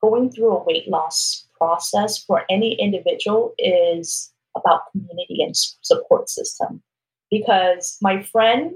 going 0.01 0.31
through 0.31 0.55
a 0.55 0.63
weight 0.63 0.87
loss 0.87 1.36
process 1.57 2.23
for 2.23 2.43
any 2.49 2.73
individual 2.79 3.53
is 3.57 4.31
about 4.55 4.81
community 4.91 5.43
and 5.43 5.55
support 5.55 6.29
system 6.29 6.81
because 7.29 7.97
my 8.01 8.21
friend 8.21 8.73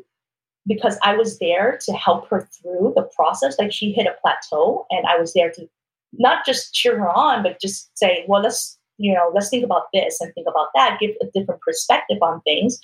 because 0.67 0.97
I 1.03 1.15
was 1.15 1.39
there 1.39 1.79
to 1.85 1.93
help 1.93 2.27
her 2.29 2.47
through 2.61 2.93
the 2.95 3.09
process. 3.15 3.57
Like 3.57 3.71
she 3.71 3.91
hit 3.91 4.07
a 4.07 4.15
plateau, 4.21 4.85
and 4.89 5.05
I 5.07 5.17
was 5.17 5.33
there 5.33 5.51
to 5.51 5.67
not 6.13 6.45
just 6.45 6.73
cheer 6.73 6.99
her 6.99 7.09
on, 7.09 7.43
but 7.43 7.59
just 7.61 7.97
say, 7.97 8.25
well, 8.27 8.41
let's, 8.41 8.77
you 8.97 9.13
know, 9.13 9.31
let's 9.33 9.49
think 9.49 9.63
about 9.63 9.83
this 9.93 10.19
and 10.21 10.33
think 10.33 10.47
about 10.47 10.67
that, 10.75 10.99
give 10.99 11.11
a 11.21 11.25
different 11.33 11.61
perspective 11.61 12.17
on 12.21 12.41
things. 12.41 12.79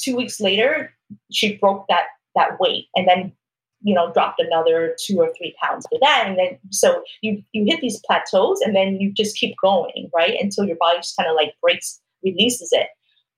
Two 0.00 0.16
weeks 0.16 0.40
later, 0.40 0.92
she 1.32 1.56
broke 1.56 1.86
that 1.88 2.06
that 2.34 2.60
weight 2.60 2.86
and 2.94 3.08
then 3.08 3.32
you 3.86 3.94
know 3.94 4.12
dropped 4.12 4.40
another 4.40 4.96
two 5.04 5.18
or 5.18 5.32
three 5.36 5.54
pounds 5.62 5.86
after 5.86 5.98
that 6.00 6.24
and 6.26 6.38
then 6.38 6.58
so 6.70 7.02
you 7.22 7.42
you 7.52 7.64
hit 7.64 7.80
these 7.80 8.00
plateaus 8.06 8.60
and 8.60 8.74
then 8.74 9.00
you 9.00 9.12
just 9.12 9.36
keep 9.36 9.54
going 9.62 10.10
right 10.14 10.36
until 10.40 10.64
your 10.64 10.76
body 10.76 10.98
just 10.98 11.16
kind 11.16 11.30
of 11.30 11.36
like 11.36 11.54
breaks 11.62 12.00
releases 12.22 12.68
it 12.72 12.88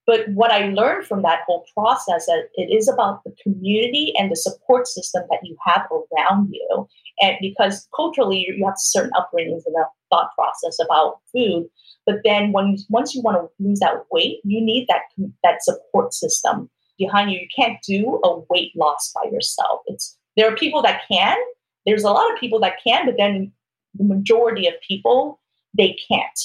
but 0.09 0.27
what 0.29 0.49
I 0.49 0.69
learned 0.69 1.05
from 1.05 1.21
that 1.21 1.41
whole 1.45 1.67
process 1.77 2.25
that 2.25 2.45
it 2.55 2.73
is 2.75 2.89
about 2.89 3.23
the 3.23 3.35
community 3.43 4.11
and 4.17 4.31
the 4.31 4.35
support 4.35 4.87
system 4.87 5.21
that 5.29 5.41
you 5.43 5.55
have 5.67 5.85
around 5.91 6.49
you. 6.51 6.87
And 7.21 7.37
because 7.39 7.87
culturally 7.95 8.39
you 8.39 8.65
have 8.65 8.73
certain 8.77 9.11
upbringings 9.11 9.67
and 9.67 9.75
a 9.75 9.85
thought 10.09 10.31
process 10.33 10.79
about 10.83 11.19
food, 11.31 11.69
but 12.07 12.21
then 12.23 12.53
when 12.53 12.77
once 12.89 13.13
you 13.13 13.21
want 13.21 13.37
to 13.37 13.63
lose 13.63 13.81
that 13.81 14.03
weight, 14.11 14.39
you 14.43 14.59
need 14.59 14.87
that 14.89 15.03
that 15.43 15.63
support 15.63 16.11
system 16.11 16.71
behind 16.97 17.31
you. 17.31 17.41
You 17.41 17.47
can't 17.55 17.77
do 17.87 18.19
a 18.23 18.39
weight 18.49 18.71
loss 18.75 19.13
by 19.13 19.29
yourself. 19.29 19.81
It's 19.85 20.17
there 20.39 20.51
are 20.51 20.55
people 20.55 20.81
that 20.81 21.01
can. 21.11 21.37
There's 21.85 22.05
a 22.05 22.11
lot 22.11 22.31
of 22.31 22.39
people 22.39 22.59
that 22.61 22.77
can, 22.85 23.05
but 23.05 23.15
then 23.17 23.51
the 23.93 24.05
majority 24.05 24.67
of 24.67 24.73
people 24.87 25.39
they 25.77 25.97
can't, 26.09 26.39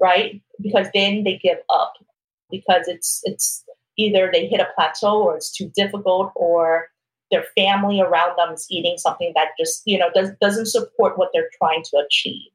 right? 0.00 0.42
Because 0.60 0.88
then 0.92 1.22
they 1.22 1.38
give 1.42 1.58
up 1.70 1.94
because 2.50 2.88
it's 2.88 3.20
it's 3.24 3.64
either 3.96 4.28
they 4.32 4.46
hit 4.46 4.60
a 4.60 4.68
plateau 4.74 5.22
or 5.22 5.36
it's 5.36 5.52
too 5.52 5.70
difficult 5.74 6.32
or 6.34 6.88
their 7.30 7.44
family 7.56 8.00
around 8.00 8.36
them 8.36 8.54
is 8.54 8.66
eating 8.70 8.96
something 8.98 9.32
that 9.36 9.48
just 9.58 9.82
you 9.86 9.98
know 9.98 10.10
does, 10.14 10.30
doesn't 10.40 10.66
support 10.66 11.16
what 11.18 11.30
they're 11.32 11.50
trying 11.58 11.82
to 11.82 11.98
achieve 11.98 12.50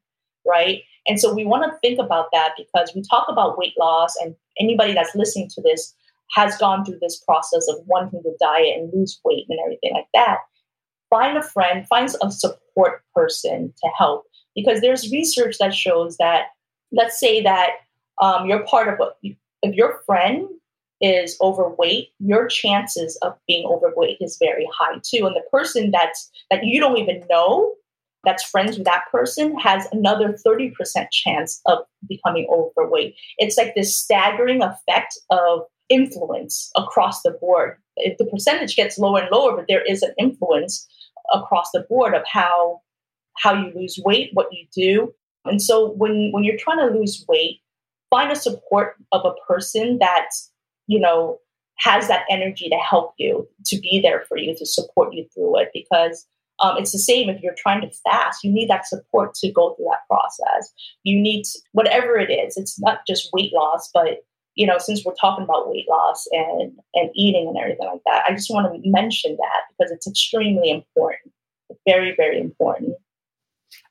right 0.47 0.81
and 1.07 1.19
so 1.19 1.33
we 1.33 1.45
want 1.45 1.63
to 1.63 1.77
think 1.79 1.99
about 1.99 2.27
that 2.31 2.53
because 2.57 2.91
we 2.95 3.03
talk 3.03 3.27
about 3.29 3.57
weight 3.57 3.73
loss 3.79 4.15
and 4.21 4.35
anybody 4.59 4.93
that's 4.93 5.15
listening 5.15 5.49
to 5.49 5.61
this 5.61 5.93
has 6.31 6.57
gone 6.57 6.83
through 6.83 6.97
this 7.01 7.19
process 7.19 7.67
of 7.67 7.75
wanting 7.85 8.23
to 8.23 8.31
diet 8.39 8.77
and 8.77 8.91
lose 8.93 9.19
weight 9.23 9.45
and 9.49 9.59
everything 9.63 9.93
like 9.93 10.07
that 10.13 10.39
find 11.13 11.37
a 11.37 11.43
friend 11.43 11.87
find 11.87 12.09
a 12.23 12.31
support 12.31 13.03
person 13.13 13.71
to 13.81 13.89
help 13.95 14.23
because 14.55 14.81
there's 14.81 15.11
research 15.11 15.57
that 15.59 15.73
shows 15.73 16.17
that 16.17 16.45
let's 16.91 17.19
say 17.19 17.41
that 17.41 17.69
um, 18.21 18.47
you're 18.47 18.65
part 18.65 18.87
of 18.87 18.97
what 18.97 19.17
if 19.21 19.75
your 19.75 20.01
friend 20.05 20.47
is 21.01 21.37
overweight, 21.41 22.09
your 22.19 22.47
chances 22.47 23.17
of 23.21 23.33
being 23.47 23.67
overweight 23.67 24.17
is 24.21 24.37
very 24.41 24.67
high 24.77 24.99
too. 25.03 25.25
And 25.27 25.35
the 25.35 25.43
person 25.51 25.91
that's 25.91 26.31
that 26.49 26.63
you 26.63 26.79
don't 26.79 26.97
even 26.97 27.23
know 27.29 27.73
that's 28.23 28.43
friends 28.43 28.77
with 28.77 28.85
that 28.85 29.03
person 29.11 29.59
has 29.59 29.85
another 29.91 30.37
30% 30.47 30.73
chance 31.11 31.59
of 31.65 31.79
becoming 32.07 32.47
overweight. 32.49 33.15
It's 33.37 33.57
like 33.57 33.75
this 33.75 33.99
staggering 33.99 34.61
effect 34.63 35.19
of 35.29 35.63
influence 35.89 36.71
across 36.77 37.21
the 37.21 37.31
board. 37.31 37.77
If 37.97 38.17
the 38.17 38.25
percentage 38.25 38.77
gets 38.77 38.97
lower 38.97 39.19
and 39.19 39.29
lower, 39.29 39.57
but 39.57 39.65
there 39.67 39.83
is 39.83 40.03
an 40.03 40.13
influence 40.17 40.87
across 41.31 41.71
the 41.71 41.85
board 41.89 42.13
of 42.13 42.23
how 42.31 42.81
how 43.37 43.53
you 43.53 43.71
lose 43.75 43.99
weight, 44.03 44.29
what 44.33 44.49
you 44.51 44.65
do. 44.75 45.13
And 45.45 45.61
so 45.61 45.91
when 45.91 46.31
when 46.31 46.43
you're 46.43 46.57
trying 46.57 46.79
to 46.79 46.97
lose 46.97 47.25
weight, 47.27 47.59
find 48.09 48.31
a 48.31 48.35
support 48.35 48.95
of 49.11 49.25
a 49.25 49.33
person 49.47 49.97
that 49.99 50.29
you 50.87 50.99
know 50.99 51.39
has 51.79 52.07
that 52.07 52.25
energy 52.29 52.69
to 52.69 52.75
help 52.77 53.13
you 53.17 53.47
to 53.65 53.79
be 53.79 53.99
there 54.01 54.23
for 54.27 54.37
you 54.37 54.55
to 54.55 54.65
support 54.65 55.13
you 55.13 55.25
through 55.33 55.59
it 55.59 55.69
because 55.73 56.27
um, 56.59 56.77
it's 56.77 56.91
the 56.91 56.99
same 56.99 57.29
if 57.29 57.41
you're 57.41 57.55
trying 57.57 57.81
to 57.81 57.89
fast 58.03 58.43
you 58.43 58.51
need 58.51 58.69
that 58.69 58.87
support 58.87 59.33
to 59.33 59.51
go 59.51 59.73
through 59.73 59.87
that 59.89 60.07
process 60.07 60.71
you 61.03 61.19
need 61.19 61.43
to, 61.43 61.59
whatever 61.71 62.17
it 62.17 62.31
is 62.31 62.57
it's 62.57 62.79
not 62.79 62.99
just 63.07 63.29
weight 63.33 63.51
loss 63.53 63.89
but 63.93 64.19
you 64.55 64.67
know 64.67 64.77
since 64.77 65.03
we're 65.03 65.13
talking 65.15 65.43
about 65.43 65.69
weight 65.69 65.85
loss 65.89 66.27
and 66.31 66.71
and 66.93 67.09
eating 67.15 67.47
and 67.47 67.57
everything 67.57 67.87
like 67.87 68.01
that 68.05 68.23
i 68.27 68.31
just 68.31 68.49
want 68.49 68.71
to 68.71 68.89
mention 68.89 69.35
that 69.37 69.61
because 69.69 69.91
it's 69.91 70.07
extremely 70.07 70.69
important 70.69 71.33
very 71.85 72.13
very 72.15 72.39
important. 72.39 72.95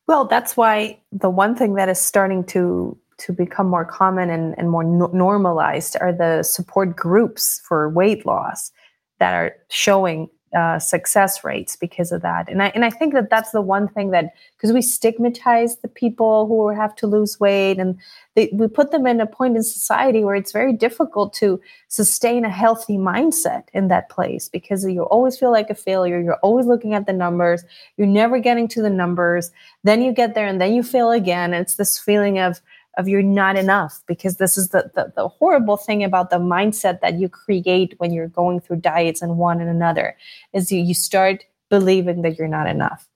Well 0.06 0.24
that's 0.24 0.56
why 0.56 0.98
the 1.10 1.30
one 1.30 1.54
thing 1.54 1.74
that 1.74 1.88
is 1.88 2.00
starting 2.00 2.44
to 2.44 2.96
to 3.18 3.32
become 3.32 3.68
more 3.68 3.84
common 3.84 4.30
and, 4.30 4.54
and 4.58 4.70
more 4.70 4.82
no- 4.82 5.10
normalized 5.12 5.96
are 6.00 6.12
the 6.12 6.42
support 6.42 6.96
groups 6.96 7.60
for 7.64 7.88
weight 7.88 8.26
loss 8.26 8.72
that 9.20 9.34
are 9.34 9.54
showing 9.70 10.28
uh, 10.56 10.78
success 10.78 11.44
rates 11.44 11.76
because 11.76 12.12
of 12.12 12.22
that. 12.22 12.48
And 12.48 12.62
I 12.62 12.66
and 12.74 12.84
I 12.84 12.90
think 12.90 13.14
that 13.14 13.30
that's 13.30 13.52
the 13.52 13.60
one 13.62 13.88
thing 13.88 14.10
that 14.10 14.34
because 14.56 14.72
we 14.72 14.82
stigmatize 14.82 15.76
the 15.78 15.88
people 15.88 16.46
who 16.46 16.68
have 16.68 16.94
to 16.96 17.06
lose 17.06 17.40
weight 17.40 17.78
and 17.78 17.98
they, 18.34 18.50
we 18.52 18.68
put 18.68 18.90
them 18.90 19.06
in 19.06 19.20
a 19.20 19.26
point 19.26 19.56
in 19.56 19.62
society 19.62 20.24
where 20.24 20.34
it's 20.34 20.52
very 20.52 20.72
difficult 20.72 21.32
to 21.34 21.60
sustain 21.88 22.44
a 22.44 22.50
healthy 22.50 22.96
mindset 22.96 23.64
in 23.72 23.88
that 23.88 24.08
place 24.08 24.48
because 24.48 24.84
you 24.84 25.02
always 25.04 25.38
feel 25.38 25.50
like 25.50 25.70
a 25.70 25.74
failure. 25.74 26.20
You're 26.20 26.36
always 26.36 26.66
looking 26.66 26.94
at 26.94 27.06
the 27.06 27.12
numbers. 27.12 27.64
You're 27.96 28.06
never 28.06 28.38
getting 28.38 28.68
to 28.68 28.82
the 28.82 28.90
numbers. 28.90 29.50
Then 29.84 30.02
you 30.02 30.12
get 30.12 30.34
there 30.34 30.46
and 30.46 30.60
then 30.60 30.74
you 30.74 30.82
fail 30.82 31.10
again. 31.10 31.54
It's 31.54 31.76
this 31.76 31.98
feeling 31.98 32.38
of 32.38 32.60
of 32.98 33.08
you're 33.08 33.22
not 33.22 33.56
enough 33.56 34.02
because 34.06 34.36
this 34.36 34.58
is 34.58 34.68
the, 34.68 34.90
the, 34.94 35.12
the 35.16 35.28
horrible 35.28 35.76
thing 35.76 36.04
about 36.04 36.30
the 36.30 36.36
mindset 36.36 37.00
that 37.00 37.18
you 37.18 37.28
create 37.28 37.94
when 37.98 38.12
you're 38.12 38.28
going 38.28 38.60
through 38.60 38.76
diets 38.76 39.22
and 39.22 39.38
one 39.38 39.60
and 39.60 39.70
another 39.70 40.16
is 40.52 40.70
you, 40.70 40.80
you 40.80 40.94
start 40.94 41.44
believing 41.70 42.22
that 42.22 42.36
you're 42.38 42.48
not 42.48 42.66
enough. 42.66 43.08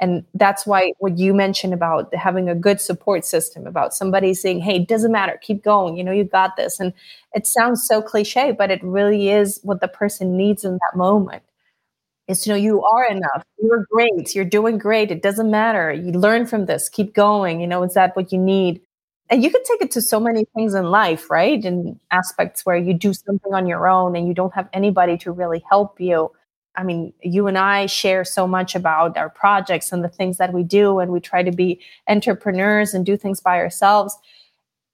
And 0.00 0.24
that's 0.34 0.66
why 0.66 0.92
what 0.98 1.18
you 1.18 1.32
mentioned 1.34 1.72
about 1.72 2.14
having 2.14 2.48
a 2.48 2.54
good 2.54 2.80
support 2.80 3.24
system 3.24 3.66
about 3.66 3.94
somebody 3.94 4.34
saying 4.34 4.60
hey 4.60 4.76
it 4.76 4.88
doesn't 4.88 5.12
matter 5.12 5.38
keep 5.40 5.62
going 5.62 5.96
you 5.96 6.04
know 6.04 6.12
you 6.12 6.24
got 6.24 6.56
this. 6.56 6.78
And 6.78 6.92
it 7.32 7.46
sounds 7.46 7.86
so 7.86 8.02
cliche 8.02 8.52
but 8.52 8.70
it 8.70 8.82
really 8.82 9.30
is 9.30 9.60
what 9.62 9.80
the 9.80 9.88
person 9.88 10.36
needs 10.36 10.64
in 10.64 10.74
that 10.74 10.96
moment. 10.96 11.42
Is 12.26 12.40
to 12.42 12.50
know 12.50 12.56
you 12.56 12.82
are 12.82 13.06
enough 13.06 13.44
you're 13.62 13.86
great 13.90 14.34
you're 14.34 14.44
doing 14.44 14.78
great 14.78 15.10
it 15.10 15.22
doesn't 15.22 15.50
matter 15.50 15.92
you 15.92 16.12
learn 16.12 16.46
from 16.46 16.66
this 16.66 16.88
keep 16.88 17.14
going 17.14 17.60
you 17.60 17.66
know 17.66 17.82
is 17.82 17.94
that 17.94 18.16
what 18.16 18.32
you 18.32 18.38
need 18.38 18.80
and 19.34 19.42
you 19.42 19.50
could 19.50 19.64
take 19.64 19.80
it 19.80 19.90
to 19.90 20.00
so 20.00 20.20
many 20.20 20.44
things 20.54 20.74
in 20.74 20.84
life, 20.84 21.28
right? 21.28 21.64
In 21.64 21.98
aspects 22.12 22.64
where 22.64 22.76
you 22.76 22.94
do 22.94 23.12
something 23.12 23.52
on 23.52 23.66
your 23.66 23.88
own 23.88 24.14
and 24.14 24.28
you 24.28 24.32
don't 24.32 24.54
have 24.54 24.68
anybody 24.72 25.18
to 25.18 25.32
really 25.32 25.60
help 25.68 26.00
you. 26.00 26.30
I 26.76 26.84
mean, 26.84 27.12
you 27.20 27.48
and 27.48 27.58
I 27.58 27.86
share 27.86 28.24
so 28.24 28.46
much 28.46 28.76
about 28.76 29.16
our 29.16 29.28
projects 29.28 29.90
and 29.90 30.04
the 30.04 30.08
things 30.08 30.38
that 30.38 30.52
we 30.52 30.62
do, 30.62 31.00
and 31.00 31.10
we 31.10 31.18
try 31.18 31.42
to 31.42 31.50
be 31.50 31.80
entrepreneurs 32.08 32.94
and 32.94 33.04
do 33.04 33.16
things 33.16 33.40
by 33.40 33.58
ourselves. 33.58 34.16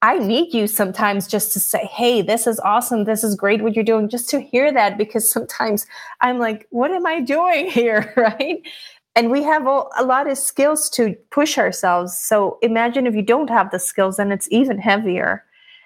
I 0.00 0.16
need 0.16 0.54
you 0.54 0.66
sometimes 0.66 1.26
just 1.26 1.52
to 1.52 1.60
say, 1.60 1.84
hey, 1.84 2.22
this 2.22 2.46
is 2.46 2.58
awesome. 2.60 3.04
This 3.04 3.22
is 3.22 3.36
great 3.36 3.60
what 3.60 3.74
you're 3.74 3.84
doing, 3.84 4.08
just 4.08 4.30
to 4.30 4.40
hear 4.40 4.72
that 4.72 4.96
because 4.96 5.30
sometimes 5.30 5.86
I'm 6.22 6.38
like, 6.38 6.66
what 6.70 6.92
am 6.92 7.04
I 7.04 7.20
doing 7.20 7.70
here? 7.70 8.14
right 8.16 8.62
and 9.20 9.30
we 9.30 9.42
have 9.42 9.66
a 9.66 10.02
lot 10.02 10.30
of 10.30 10.38
skills 10.38 10.88
to 10.88 11.14
push 11.30 11.58
ourselves. 11.58 12.16
So 12.16 12.58
imagine 12.62 13.06
if 13.06 13.14
you 13.14 13.20
don't 13.20 13.50
have 13.50 13.70
the 13.70 13.78
skills 13.78 14.16
then 14.16 14.32
it's 14.32 14.48
even 14.50 14.78
heavier. 14.78 15.44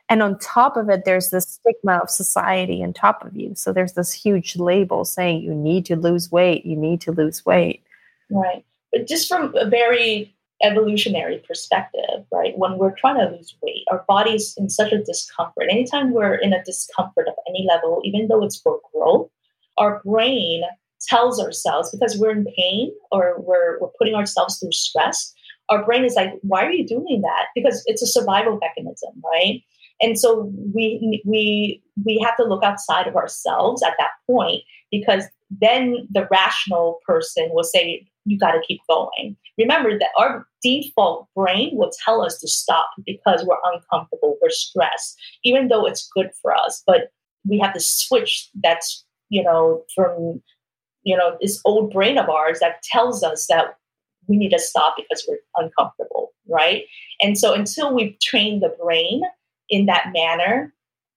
And 0.08 0.22
on 0.22 0.38
top 0.38 0.76
of 0.76 0.88
it 0.88 1.04
there's 1.04 1.30
this 1.30 1.48
stigma 1.48 1.98
of 1.98 2.10
society 2.10 2.80
on 2.84 2.92
top 2.92 3.24
of 3.24 3.34
you. 3.34 3.56
So 3.56 3.72
there's 3.72 3.94
this 3.94 4.12
huge 4.12 4.54
label 4.54 5.04
saying 5.04 5.42
you 5.42 5.52
need 5.52 5.84
to 5.86 5.96
lose 5.96 6.30
weight 6.30 6.64
you 6.64 6.76
need 6.76 7.00
to 7.00 7.10
lose 7.10 7.44
weight. 7.44 7.82
Right. 8.30 8.64
But 8.92 9.08
just 9.08 9.26
from 9.26 9.52
a 9.56 9.68
very 9.68 10.32
evolutionary 10.62 11.38
perspective 11.38 12.24
right 12.30 12.56
when 12.56 12.78
we're 12.78 12.94
trying 12.94 13.18
to 13.18 13.36
lose 13.36 13.56
weight 13.64 13.84
our 13.90 14.04
body's 14.06 14.54
in 14.56 14.70
such 14.70 14.92
a 14.92 15.02
discomfort. 15.02 15.66
Anytime 15.68 16.12
we're 16.12 16.36
in 16.36 16.52
a 16.52 16.62
discomfort 16.62 17.26
of 17.26 17.34
any 17.48 17.66
level 17.68 18.00
even 18.04 18.28
though 18.28 18.44
it's 18.44 18.60
for 18.60 18.78
growth 18.92 19.28
our 19.76 20.00
brain 20.04 20.62
tells 21.08 21.40
ourselves 21.40 21.90
because 21.90 22.18
we're 22.18 22.32
in 22.32 22.46
pain 22.56 22.92
or 23.10 23.40
we're, 23.40 23.78
we're 23.80 23.92
putting 23.98 24.14
ourselves 24.14 24.58
through 24.58 24.72
stress 24.72 25.34
our 25.68 25.84
brain 25.84 26.04
is 26.04 26.14
like, 26.14 26.32
why 26.42 26.64
are 26.64 26.72
you 26.72 26.86
doing 26.86 27.22
that? 27.22 27.46
Because 27.54 27.82
it's 27.86 28.02
a 28.02 28.06
survival 28.06 28.58
mechanism, 28.60 29.10
right? 29.22 29.62
And 30.00 30.18
so 30.18 30.52
we 30.74 31.22
we 31.24 31.82
we 32.04 32.20
have 32.24 32.36
to 32.36 32.44
look 32.44 32.64
outside 32.64 33.06
of 33.06 33.16
ourselves 33.16 33.82
at 33.82 33.94
that 33.98 34.10
point 34.26 34.62
because 34.90 35.24
then 35.50 36.08
the 36.10 36.26
rational 36.30 36.98
person 37.06 37.48
will 37.52 37.64
say, 37.64 38.06
you 38.24 38.38
got 38.38 38.52
to 38.52 38.62
keep 38.66 38.80
going. 38.88 39.36
Remember 39.56 39.96
that 39.98 40.10
our 40.18 40.46
default 40.62 41.28
brain 41.36 41.70
will 41.74 41.92
tell 42.04 42.22
us 42.22 42.38
to 42.40 42.48
stop 42.48 42.88
because 43.06 43.44
we're 43.46 43.72
uncomfortable, 43.72 44.36
we're 44.42 44.50
stressed, 44.50 45.16
even 45.44 45.68
though 45.68 45.86
it's 45.86 46.08
good 46.12 46.30
for 46.42 46.54
us. 46.54 46.82
But 46.86 47.12
we 47.48 47.58
have 47.60 47.74
to 47.74 47.80
switch 47.80 48.48
that's, 48.62 49.04
you 49.28 49.44
know, 49.44 49.84
from, 49.94 50.42
you 51.04 51.16
know, 51.16 51.36
this 51.40 51.60
old 51.64 51.92
brain 51.92 52.18
of 52.18 52.28
ours 52.28 52.60
that 52.60 52.82
tells 52.82 53.22
us 53.22 53.46
that 53.46 53.76
we 54.26 54.36
need 54.36 54.50
to 54.50 54.58
stop 54.58 54.96
because 54.96 55.24
we're 55.28 55.38
uncomfortable, 55.56 56.32
right? 56.48 56.84
And 57.20 57.38
so 57.38 57.52
until 57.52 57.94
we've 57.94 58.18
trained 58.20 58.62
the 58.62 58.74
brain 58.82 59.22
in 59.68 59.86
that 59.86 60.12
manner 60.12 60.72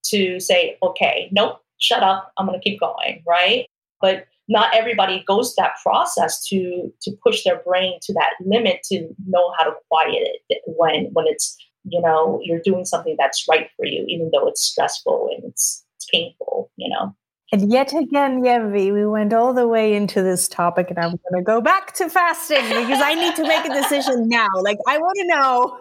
to 0.07 0.39
say, 0.39 0.77
okay, 0.83 1.29
nope, 1.31 1.61
shut 1.79 2.03
up, 2.03 2.31
I'm 2.37 2.45
going 2.45 2.59
to 2.59 2.63
keep 2.63 2.79
going, 2.79 3.23
right? 3.25 3.65
But 4.01 4.27
not 4.47 4.73
everybody 4.73 5.23
goes 5.27 5.55
that 5.55 5.73
process 5.83 6.45
to 6.47 6.91
to 7.01 7.11
push 7.23 7.43
their 7.43 7.61
brain 7.65 7.99
to 8.03 8.13
that 8.13 8.31
limit 8.45 8.81
to 8.83 9.09
know 9.25 9.53
how 9.57 9.65
to 9.65 9.73
quiet 9.89 10.39
it 10.49 10.61
when 10.65 11.09
when 11.13 11.25
it's 11.27 11.57
you 11.83 12.01
know 12.01 12.39
you're 12.41 12.61
doing 12.61 12.85
something 12.85 13.15
that's 13.19 13.45
right 13.49 13.69
for 13.75 13.85
you, 13.85 14.05
even 14.07 14.29
though 14.31 14.47
it's 14.47 14.61
stressful 14.61 15.29
and 15.35 15.43
it's 15.43 15.83
it's 15.97 16.07
painful, 16.11 16.71
you 16.77 16.89
know. 16.89 17.15
And 17.51 17.71
yet 17.71 17.93
again, 17.93 18.41
Yenvy, 18.43 18.93
we 18.93 19.05
went 19.05 19.33
all 19.33 19.53
the 19.53 19.67
way 19.67 19.95
into 19.95 20.21
this 20.21 20.49
topic, 20.49 20.89
and 20.89 20.99
I'm 20.99 21.11
going 21.11 21.35
to 21.35 21.41
go 21.41 21.61
back 21.61 21.93
to 21.93 22.09
fasting 22.09 22.63
because 22.63 23.01
I 23.01 23.13
need 23.13 23.37
to 23.37 23.43
make 23.43 23.65
a 23.65 23.73
decision 23.73 24.27
now. 24.27 24.49
Like, 24.61 24.77
I 24.85 24.97
want 24.97 25.17
to 25.17 25.27
know. 25.27 25.79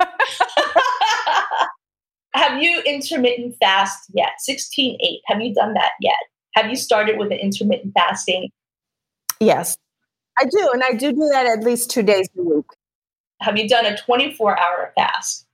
have 2.34 2.62
you 2.62 2.82
intermittent 2.82 3.56
fast 3.58 4.10
yet? 4.14 4.32
16 4.38 4.98
8. 5.00 5.20
Have 5.26 5.40
you 5.40 5.52
done 5.54 5.74
that 5.74 5.92
yet? 6.00 6.18
Have 6.54 6.70
you 6.70 6.76
started 6.76 7.18
with 7.18 7.32
an 7.32 7.38
intermittent 7.38 7.92
fasting? 7.94 8.50
Yes, 9.40 9.76
I 10.38 10.44
do. 10.44 10.70
And 10.72 10.84
I 10.84 10.92
do 10.92 11.12
do 11.12 11.28
that 11.32 11.46
at 11.46 11.64
least 11.64 11.90
two 11.90 12.02
days 12.02 12.28
a 12.38 12.42
week. 12.42 12.66
Have 13.40 13.58
you 13.58 13.68
done 13.68 13.86
a 13.86 13.96
24 13.96 14.58
hour 14.58 14.92
fast? 14.96 15.46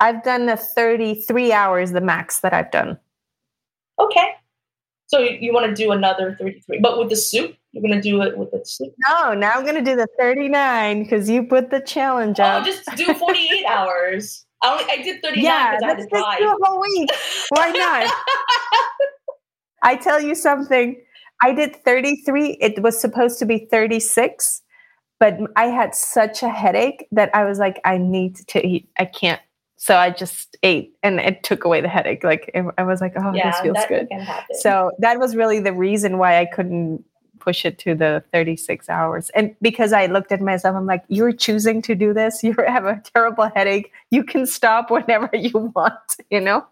I've 0.00 0.22
done 0.22 0.46
the 0.46 0.56
33 0.56 1.52
hours, 1.52 1.92
the 1.92 2.00
max 2.00 2.40
that 2.40 2.52
I've 2.52 2.70
done. 2.70 2.98
Okay. 3.98 4.34
So 5.14 5.20
you, 5.20 5.52
want 5.52 5.64
to 5.66 5.80
do 5.80 5.92
another 5.92 6.34
33, 6.40 6.80
but 6.80 6.98
with 6.98 7.08
the 7.08 7.14
soup? 7.14 7.54
You're 7.70 7.82
going 7.82 7.94
to 7.94 8.00
do 8.00 8.20
it 8.22 8.36
with 8.36 8.50
the 8.50 8.64
soup? 8.64 8.92
No, 9.06 9.32
now 9.32 9.52
I'm 9.52 9.62
going 9.62 9.76
to 9.76 9.80
do 9.80 9.94
the 9.94 10.08
39 10.18 11.04
because 11.04 11.30
you 11.30 11.44
put 11.44 11.70
the 11.70 11.78
challenge 11.78 12.40
oh, 12.40 12.42
up. 12.42 12.62
Oh, 12.62 12.66
just 12.66 12.84
do 12.96 13.14
48 13.14 13.64
hours. 13.68 14.44
I, 14.60 14.72
only, 14.72 14.84
I 14.90 14.96
did 15.04 15.22
39 15.22 15.44
yeah, 15.44 15.76
because 15.76 15.84
I 15.84 15.86
had 15.86 15.98
to 15.98 16.06
drive. 16.08 16.38
do 16.38 16.46
a 16.46 16.56
whole 16.66 16.80
week. 16.80 17.10
Why 17.50 17.70
not? 17.70 18.12
I 19.84 19.94
tell 19.94 20.20
you 20.20 20.34
something. 20.34 21.00
I 21.40 21.52
did 21.52 21.76
33. 21.84 22.58
It 22.60 22.82
was 22.82 23.00
supposed 23.00 23.38
to 23.38 23.46
be 23.46 23.68
36, 23.70 24.62
but 25.20 25.38
I 25.54 25.66
had 25.66 25.94
such 25.94 26.42
a 26.42 26.48
headache 26.48 27.06
that 27.12 27.32
I 27.36 27.44
was 27.44 27.60
like, 27.60 27.80
I 27.84 27.98
need 27.98 28.34
to 28.48 28.66
eat. 28.66 28.88
I 28.98 29.04
can't. 29.04 29.40
So 29.84 29.98
I 29.98 30.08
just 30.08 30.56
ate 30.62 30.94
and 31.02 31.20
it 31.20 31.42
took 31.42 31.66
away 31.66 31.82
the 31.82 31.90
headache. 31.90 32.24
Like 32.24 32.50
I 32.78 32.82
was 32.84 33.02
like, 33.02 33.12
oh, 33.18 33.34
yeah, 33.34 33.50
this 33.50 33.60
feels 33.60 33.84
good. 33.86 34.08
So 34.54 34.92
that 35.00 35.18
was 35.18 35.36
really 35.36 35.60
the 35.60 35.74
reason 35.74 36.16
why 36.16 36.40
I 36.40 36.46
couldn't 36.46 37.04
push 37.38 37.66
it 37.66 37.78
to 37.80 37.94
the 37.94 38.24
36 38.32 38.88
hours. 38.88 39.28
And 39.34 39.54
because 39.60 39.92
I 39.92 40.06
looked 40.06 40.32
at 40.32 40.40
myself, 40.40 40.74
I'm 40.74 40.86
like, 40.86 41.04
you're 41.08 41.32
choosing 41.32 41.82
to 41.82 41.94
do 41.94 42.14
this. 42.14 42.42
You 42.42 42.54
have 42.66 42.86
a 42.86 43.02
terrible 43.14 43.50
headache. 43.54 43.92
You 44.10 44.24
can 44.24 44.46
stop 44.46 44.90
whenever 44.90 45.28
you 45.34 45.70
want, 45.76 46.16
you 46.30 46.40
know? 46.40 46.64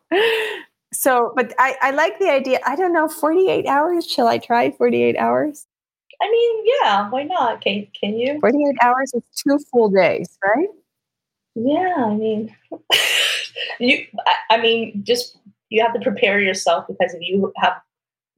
So, 0.94 1.34
but 1.36 1.52
I, 1.58 1.76
I 1.82 1.90
like 1.90 2.18
the 2.18 2.30
idea. 2.30 2.60
I 2.64 2.76
don't 2.76 2.94
know, 2.94 3.08
48 3.08 3.66
hours. 3.66 4.06
Shall 4.06 4.26
I 4.26 4.38
try 4.38 4.70
48 4.70 5.18
hours? 5.18 5.66
I 6.22 6.30
mean, 6.30 6.64
yeah, 6.80 7.10
why 7.10 7.24
not? 7.24 7.60
Can, 7.60 7.86
can 7.92 8.16
you? 8.16 8.40
48 8.40 8.76
hours 8.80 9.12
is 9.12 9.22
two 9.36 9.58
full 9.70 9.90
days, 9.90 10.38
right? 10.42 10.68
Yeah, 11.54 11.94
I 11.98 12.14
mean, 12.14 12.54
you, 13.80 14.06
I, 14.50 14.60
mean, 14.60 15.02
just 15.04 15.38
you 15.68 15.82
have 15.82 15.92
to 15.94 16.00
prepare 16.00 16.40
yourself 16.40 16.86
because 16.88 17.14
if 17.14 17.20
you 17.20 17.52
have 17.56 17.74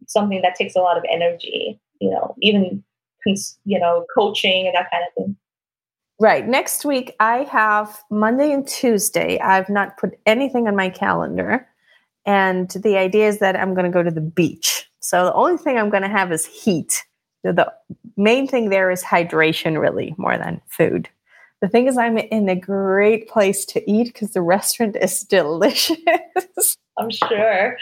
something 0.09 0.43
that 0.43 0.57
takes 0.57 0.75
a 0.75 0.81
lot 0.81 0.99
of 0.99 1.05
energy, 1.11 1.81
you 2.01 2.11
know, 2.11 2.35
even 2.43 2.83
you 3.65 3.79
know, 3.81 4.05
coaching 4.15 4.67
and 4.67 4.75
that 4.75 4.91
kind 4.91 5.05
of 5.07 5.15
thing. 5.15 5.37
Right. 6.21 6.47
Next 6.47 6.85
week, 6.85 7.15
I 7.21 7.45
have 7.45 8.03
Monday 8.11 8.53
and 8.53 8.67
Tuesday. 8.69 9.39
I've 9.41 9.69
not 9.69 9.97
put 9.97 10.19
anything 10.27 10.69
on 10.69 10.77
my 10.77 10.89
calendar. 10.89 11.67
And 12.27 12.71
the 12.71 12.97
idea 12.97 13.29
is 13.29 13.39
that 13.39 13.57
I'm 13.57 13.75
going 13.75 13.85
to 13.85 13.91
go 13.91 14.03
to 14.03 14.11
the 14.11 14.21
beach. 14.21 14.89
So 15.01 15.25
the 15.25 15.35
only 15.35 15.59
thing 15.59 15.77
I'm 15.77 15.91
going 15.91 16.03
to 16.03 16.09
have 16.09 16.33
is 16.33 16.47
heat. 16.47 17.05
So 17.45 17.53
The 17.53 17.73
main 18.17 18.47
thing 18.47 18.71
there 18.71 18.91
is 18.91 19.03
hydration, 19.03 19.79
really, 19.79 20.15
more 20.17 20.39
than 20.39 20.61
food. 20.69 21.09
The 21.65 21.71
thing 21.71 21.87
is, 21.87 21.97
I'm 21.97 22.19
in 22.19 22.47
a 22.51 22.55
great 22.55 23.27
place 23.27 23.65
to 23.65 23.91
eat 23.91 24.13
because 24.13 24.33
the 24.33 24.43
restaurant 24.43 24.97
is 25.01 25.23
delicious. 25.23 25.97
I'm 26.99 27.09
sure. 27.09 27.79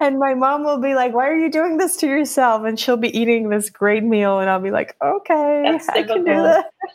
and 0.00 0.16
my 0.16 0.34
mom 0.34 0.62
will 0.62 0.78
be 0.78 0.94
like, 0.94 1.12
"Why 1.12 1.28
are 1.28 1.36
you 1.36 1.50
doing 1.50 1.78
this 1.78 1.96
to 1.96 2.06
yourself?" 2.06 2.64
And 2.64 2.78
she'll 2.78 2.96
be 2.96 3.08
eating 3.18 3.48
this 3.48 3.68
great 3.68 4.04
meal, 4.04 4.38
and 4.38 4.48
I'll 4.48 4.60
be 4.60 4.70
like, 4.70 4.94
"Okay, 5.04 5.62
That's 5.64 5.88
I 5.88 6.04
can 6.04 6.24
do 6.24 6.40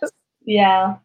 this." 0.01 0.11
Yeah. 0.45 0.99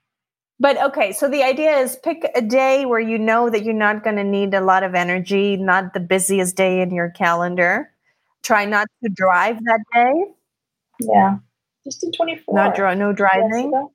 But 0.61 0.81
okay, 0.81 1.11
so 1.11 1.29
the 1.29 1.43
idea 1.43 1.79
is 1.79 1.97
pick 1.97 2.25
a 2.37 2.41
day 2.41 2.87
where 2.87 3.01
you 3.01 3.19
know 3.19 3.51
that 3.51 3.65
you're 3.65 3.75
not 3.75 4.05
going 4.05 4.15
to 4.15 4.23
need 4.23 4.55
a 4.55 4.61
lot 4.61 4.85
of 4.85 4.95
energy, 4.95 5.57
not 5.57 5.93
the 5.93 5.99
busiest 5.99 6.55
day 6.55 6.83
in 6.83 6.95
your 6.95 7.11
calendar. 7.11 7.91
Try 8.45 8.65
not 8.65 8.87
to 9.03 9.11
drive 9.11 9.59
that 9.65 9.81
day. 9.93 10.13
Yeah. 11.01 11.39
Just 11.83 12.01
do 12.01 12.13
24. 12.17 12.55
Not 12.55 12.77
dri- 12.77 12.95
no 12.95 13.13
driving. 13.13 13.91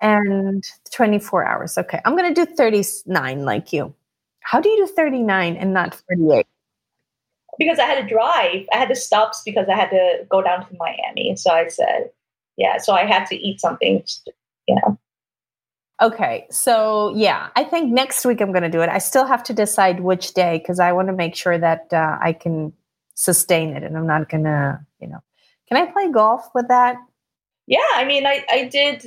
And 0.00 0.64
24 0.92 1.44
hours. 1.44 1.76
Okay. 1.78 2.00
I'm 2.04 2.16
going 2.16 2.32
to 2.32 2.44
do 2.44 2.54
39 2.54 3.44
like 3.44 3.72
you. 3.72 3.94
How 4.40 4.60
do 4.60 4.68
you 4.68 4.86
do 4.86 4.92
39 4.92 5.56
and 5.56 5.72
not 5.72 5.94
48? 6.08 6.46
Because 7.58 7.78
I 7.80 7.84
had 7.84 8.00
to 8.00 8.06
drive. 8.06 8.66
I 8.72 8.76
had 8.76 8.88
to 8.88 8.94
stop 8.94 9.32
because 9.44 9.66
I 9.68 9.74
had 9.74 9.90
to 9.90 10.24
go 10.28 10.40
down 10.40 10.68
to 10.68 10.76
Miami. 10.78 11.34
So 11.36 11.50
I 11.50 11.66
said, 11.66 12.10
yeah. 12.56 12.78
So 12.78 12.92
I 12.92 13.04
had 13.04 13.26
to 13.26 13.36
eat 13.36 13.60
something, 13.60 14.04
you 14.68 14.76
know. 14.76 14.98
Okay, 16.00 16.46
so 16.48 17.12
yeah, 17.16 17.48
I 17.56 17.64
think 17.64 17.90
next 17.92 18.24
week 18.24 18.40
I'm 18.40 18.52
going 18.52 18.62
to 18.62 18.68
do 18.68 18.82
it. 18.82 18.88
I 18.88 18.98
still 18.98 19.26
have 19.26 19.42
to 19.44 19.52
decide 19.52 19.98
which 19.98 20.32
day 20.32 20.58
because 20.58 20.78
I 20.78 20.92
want 20.92 21.08
to 21.08 21.12
make 21.12 21.34
sure 21.34 21.58
that 21.58 21.92
uh, 21.92 22.16
I 22.22 22.34
can 22.34 22.72
sustain 23.14 23.76
it, 23.76 23.82
and 23.82 23.96
I'm 23.96 24.06
not 24.06 24.28
going 24.28 24.44
to, 24.44 24.78
you 25.00 25.08
know, 25.08 25.18
can 25.66 25.76
I 25.76 25.90
play 25.90 26.08
golf 26.12 26.48
with 26.54 26.68
that? 26.68 26.96
Yeah, 27.66 27.80
I 27.94 28.04
mean, 28.04 28.26
I 28.26 28.44
I 28.48 28.68
did, 28.68 29.06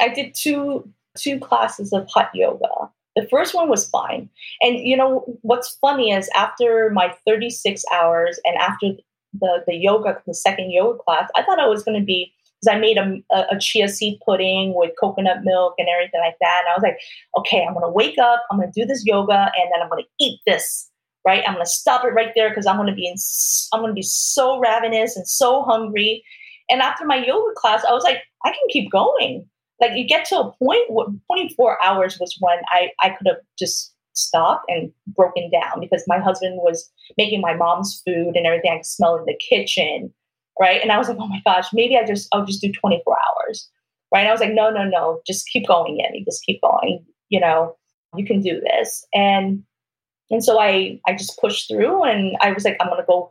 I 0.00 0.08
did 0.08 0.34
two 0.34 0.88
two 1.16 1.38
classes 1.38 1.92
of 1.92 2.08
hot 2.08 2.30
yoga. 2.34 2.90
The 3.16 3.28
first 3.28 3.54
one 3.54 3.68
was 3.68 3.88
fine, 3.88 4.28
and 4.60 4.78
you 4.78 4.96
know 4.96 5.24
what's 5.42 5.76
funny 5.80 6.10
is 6.10 6.28
after 6.34 6.90
my 6.90 7.14
36 7.26 7.84
hours 7.92 8.40
and 8.44 8.56
after 8.56 8.88
the 9.40 9.62
the 9.66 9.74
yoga, 9.74 10.20
the 10.26 10.34
second 10.34 10.70
yoga 10.70 10.98
class, 10.98 11.30
I 11.36 11.42
thought 11.42 11.60
I 11.60 11.68
was 11.68 11.82
going 11.82 11.98
to 11.98 12.04
be 12.04 12.32
because 12.64 12.76
I 12.76 12.78
made 12.78 12.96
a, 12.96 13.22
a, 13.50 13.58
chia 13.58 13.88
seed 13.88 14.18
pudding 14.24 14.74
with 14.74 14.92
coconut 14.98 15.44
milk 15.44 15.74
and 15.78 15.88
everything 15.88 16.20
like 16.20 16.36
that. 16.40 16.62
And 16.64 16.68
I 16.70 16.74
was 16.74 16.82
like, 16.82 16.98
okay, 17.38 17.64
I'm 17.64 17.74
going 17.74 17.84
to 17.84 17.90
wake 17.90 18.18
up, 18.18 18.44
I'm 18.50 18.58
going 18.58 18.70
to 18.70 18.80
do 18.80 18.86
this 18.86 19.04
yoga, 19.04 19.32
and 19.32 19.70
then 19.72 19.82
I'm 19.82 19.88
going 19.88 20.02
to 20.02 20.24
eat 20.24 20.40
this. 20.46 20.90
Right, 21.26 21.42
I'm 21.46 21.54
going 21.54 21.64
to 21.64 21.70
stop 21.70 22.04
it 22.04 22.08
right 22.08 22.32
there 22.34 22.50
because 22.50 22.66
I'm 22.66 22.76
going 22.76 22.88
to 22.88 22.94
be 22.94 23.06
in, 23.06 23.14
I'm 23.72 23.80
going 23.80 23.90
to 23.90 23.94
be 23.94 24.02
so 24.02 24.58
ravenous 24.58 25.16
and 25.16 25.26
so 25.26 25.62
hungry. 25.62 26.22
And 26.68 26.82
after 26.82 27.06
my 27.06 27.16
yoga 27.16 27.54
class, 27.56 27.82
I 27.88 27.94
was 27.94 28.04
like, 28.04 28.18
I 28.44 28.50
can 28.50 28.68
keep 28.68 28.92
going. 28.92 29.46
Like 29.80 29.92
you 29.96 30.06
get 30.06 30.24
to 30.26 30.38
a 30.38 30.52
point 30.52 30.90
where 30.90 31.06
24 31.32 31.82
hours 31.82 32.18
was 32.20 32.36
when 32.40 32.58
I 32.72 32.90
I 33.00 33.10
could 33.10 33.26
have 33.26 33.38
just 33.58 33.92
stopped 34.12 34.64
and 34.68 34.92
broken 35.08 35.50
down 35.50 35.80
because 35.80 36.04
my 36.06 36.18
husband 36.18 36.58
was 36.58 36.90
making 37.18 37.40
my 37.40 37.54
mom's 37.54 38.00
food 38.06 38.36
and 38.36 38.46
everything. 38.46 38.70
I 38.72 38.76
could 38.76 38.86
smell 38.86 39.16
in 39.16 39.24
the 39.24 39.38
kitchen 39.48 40.12
right? 40.60 40.80
And 40.82 40.92
I 40.92 40.98
was 40.98 41.08
like, 41.08 41.18
oh 41.20 41.26
my 41.26 41.40
gosh, 41.44 41.66
maybe 41.72 41.96
I 41.96 42.04
just 42.04 42.28
I'll 42.32 42.44
just 42.44 42.60
do 42.60 42.72
24 42.72 43.16
hours, 43.16 43.68
right? 44.12 44.20
And 44.20 44.28
I 44.28 44.32
was 44.32 44.40
like, 44.40 44.52
no, 44.52 44.70
no, 44.70 44.84
no, 44.84 45.20
just 45.26 45.48
keep 45.48 45.66
going, 45.66 46.00
Annie, 46.06 46.24
just 46.24 46.44
keep 46.44 46.60
going. 46.60 47.04
You 47.28 47.40
know, 47.40 47.76
you 48.16 48.24
can 48.24 48.40
do 48.40 48.60
this. 48.60 49.06
And 49.12 49.62
and 50.30 50.42
so 50.42 50.60
I 50.60 51.00
I 51.06 51.12
just 51.12 51.38
pushed 51.40 51.68
through, 51.68 52.04
and 52.04 52.36
I 52.40 52.52
was 52.52 52.64
like, 52.64 52.76
I'm 52.80 52.88
gonna 52.88 53.04
go 53.06 53.30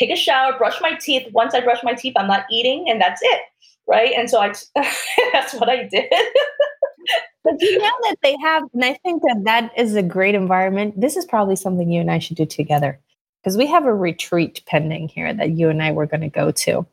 take 0.00 0.10
a 0.10 0.16
shower, 0.16 0.56
brush 0.56 0.80
my 0.80 0.94
teeth. 0.94 1.28
Once 1.32 1.54
I 1.54 1.60
brush 1.60 1.82
my 1.82 1.94
teeth, 1.94 2.14
I'm 2.16 2.26
not 2.26 2.46
eating, 2.50 2.86
and 2.88 3.00
that's 3.00 3.20
it, 3.22 3.42
right? 3.86 4.12
And 4.16 4.30
so 4.30 4.40
I 4.40 4.52
that's 5.32 5.54
what 5.54 5.68
I 5.68 5.88
did. 5.88 6.10
but 7.44 7.54
you 7.60 7.78
know 7.78 7.92
that 8.02 8.16
they 8.22 8.36
have, 8.42 8.64
and 8.72 8.84
I 8.84 8.94
think 8.94 9.22
that 9.22 9.42
that 9.44 9.72
is 9.76 9.94
a 9.94 10.02
great 10.02 10.34
environment. 10.34 11.00
This 11.00 11.16
is 11.16 11.24
probably 11.26 11.56
something 11.56 11.90
you 11.90 12.00
and 12.00 12.10
I 12.10 12.18
should 12.18 12.36
do 12.36 12.46
together 12.46 12.98
because 13.42 13.56
we 13.56 13.66
have 13.66 13.84
a 13.84 13.94
retreat 13.94 14.62
pending 14.66 15.08
here 15.08 15.32
that 15.32 15.50
you 15.50 15.68
and 15.68 15.82
I 15.82 15.92
were 15.92 16.06
going 16.06 16.22
to 16.22 16.28
go 16.28 16.50
to. 16.50 16.86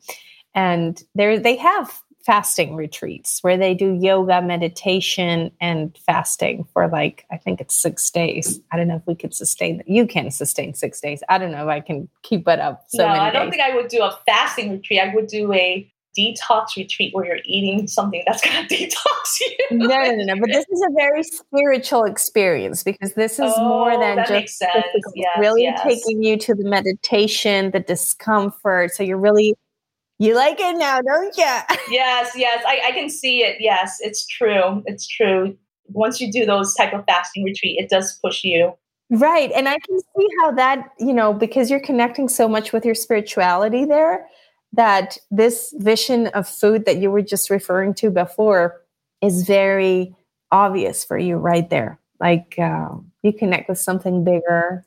And 0.53 1.01
there 1.15 1.39
they 1.39 1.55
have 1.55 2.01
fasting 2.27 2.75
retreats 2.75 3.39
where 3.41 3.57
they 3.57 3.73
do 3.73 3.97
yoga, 4.01 4.41
meditation, 4.41 5.49
and 5.61 5.97
fasting 6.05 6.67
for 6.73 6.89
like, 6.89 7.25
I 7.31 7.37
think 7.37 7.61
it's 7.61 7.73
six 7.73 8.11
days. 8.11 8.59
I 8.69 8.75
don't 8.75 8.89
know 8.89 8.97
if 8.97 9.07
we 9.07 9.15
could 9.15 9.33
sustain 9.33 9.77
that. 9.77 9.87
You 9.87 10.05
can 10.05 10.29
sustain 10.29 10.73
six 10.73 10.99
days. 10.99 11.23
I 11.29 11.37
don't 11.37 11.53
know 11.53 11.63
if 11.63 11.69
I 11.69 11.79
can 11.79 12.09
keep 12.23 12.45
it 12.49 12.59
up. 12.59 12.83
So 12.89 13.07
no, 13.07 13.13
I 13.13 13.31
don't 13.31 13.45
days. 13.45 13.51
think 13.51 13.63
I 13.63 13.75
would 13.75 13.87
do 13.87 14.03
a 14.03 14.19
fasting 14.27 14.71
retreat. 14.71 14.99
I 14.99 15.15
would 15.15 15.27
do 15.27 15.53
a 15.53 15.89
detox 16.19 16.75
retreat 16.75 17.13
where 17.15 17.25
you're 17.25 17.39
eating 17.45 17.87
something 17.87 18.21
that's 18.27 18.41
going 18.41 18.67
to 18.67 18.75
detox 18.75 19.39
you. 19.39 19.77
no, 19.77 19.87
no, 19.87 20.11
no, 20.11 20.33
no. 20.33 20.35
But 20.41 20.49
this 20.51 20.65
is 20.69 20.81
a 20.81 20.93
very 20.97 21.23
spiritual 21.23 22.03
experience 22.03 22.83
because 22.83 23.13
this 23.13 23.39
is 23.39 23.53
oh, 23.55 23.69
more 23.69 23.97
than 23.97 24.25
just 24.27 24.61
yes, 25.15 25.39
really 25.39 25.63
yes. 25.63 25.81
taking 25.81 26.21
you 26.21 26.37
to 26.39 26.53
the 26.55 26.65
meditation, 26.65 27.71
the 27.71 27.79
discomfort. 27.79 28.91
So 28.91 29.03
you're 29.03 29.17
really 29.17 29.55
you 30.19 30.35
like 30.35 30.59
it 30.59 30.77
now, 30.77 31.01
don't 31.01 31.35
you? 31.37 31.43
yes, 31.89 32.31
yes. 32.35 32.63
I, 32.67 32.81
I 32.87 32.91
can 32.91 33.09
see 33.09 33.43
it. 33.43 33.57
Yes, 33.59 33.97
it's 33.99 34.25
true. 34.25 34.83
It's 34.85 35.07
true. 35.07 35.57
Once 35.89 36.19
you 36.19 36.31
do 36.31 36.45
those 36.45 36.73
type 36.73 36.93
of 36.93 37.05
fasting 37.05 37.43
retreat, 37.43 37.77
it 37.79 37.89
does 37.89 38.19
push 38.23 38.43
you. 38.43 38.73
Right. 39.09 39.51
And 39.53 39.69
I 39.69 39.77
can 39.79 39.99
see 39.99 40.27
how 40.41 40.51
that, 40.51 40.89
you 40.99 41.13
know, 41.13 41.33
because 41.33 41.69
you're 41.69 41.79
connecting 41.79 42.27
so 42.27 42.49
much 42.49 42.73
with 42.73 42.83
your 42.83 42.95
spirituality 42.95 43.85
there, 43.85 44.27
that 44.73 45.17
this 45.31 45.73
vision 45.77 46.27
of 46.27 46.47
food 46.47 46.85
that 46.85 46.97
you 46.97 47.09
were 47.09 47.21
just 47.21 47.49
referring 47.49 47.93
to 47.95 48.09
before 48.09 48.81
is 49.21 49.43
very 49.43 50.15
obvious 50.51 51.05
for 51.05 51.17
you 51.17 51.37
right 51.37 51.69
there. 51.69 51.99
Like 52.19 52.55
uh, 52.57 52.89
you 53.23 53.31
connect 53.31 53.69
with 53.69 53.79
something 53.79 54.23
bigger, 54.23 54.83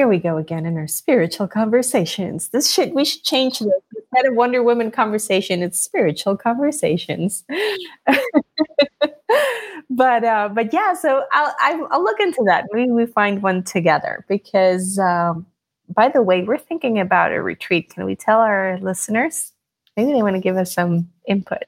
here 0.00 0.08
we 0.08 0.18
go 0.18 0.38
again 0.38 0.64
in 0.64 0.78
our 0.78 0.86
spiritual 0.86 1.46
conversations. 1.46 2.48
This 2.48 2.72
should 2.72 2.94
we 2.94 3.04
should 3.04 3.22
change 3.22 3.58
this 3.58 3.68
instead 3.94 4.24
of 4.30 4.34
Wonder 4.34 4.62
Woman 4.62 4.90
conversation. 4.90 5.62
It's 5.62 5.78
spiritual 5.78 6.38
conversations. 6.38 7.44
but 9.90 10.24
uh, 10.24 10.48
but 10.54 10.72
yeah, 10.72 10.94
so 10.94 11.24
I'll 11.32 11.54
I'll 11.90 12.02
look 12.02 12.18
into 12.18 12.42
that. 12.46 12.64
Maybe 12.72 12.90
we 12.90 13.04
find 13.04 13.42
one 13.42 13.62
together 13.62 14.24
because. 14.26 14.98
Um, 14.98 15.44
by 15.92 16.08
the 16.08 16.22
way, 16.22 16.44
we're 16.44 16.56
thinking 16.56 17.00
about 17.00 17.32
a 17.32 17.42
retreat. 17.42 17.92
Can 17.92 18.04
we 18.04 18.14
tell 18.14 18.38
our 18.38 18.78
listeners? 18.80 19.52
Maybe 19.96 20.12
they 20.12 20.22
want 20.22 20.36
to 20.36 20.40
give 20.40 20.56
us 20.56 20.72
some 20.72 21.10
input. 21.26 21.64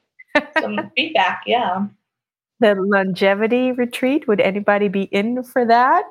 some 0.61 0.79
feedback, 0.95 1.43
yeah. 1.45 1.87
The 2.61 2.75
longevity 2.75 3.73
retreat. 3.73 4.25
Would 4.29 4.39
anybody 4.39 4.87
be 4.87 5.03
in 5.03 5.43
for 5.43 5.65
that? 5.65 6.05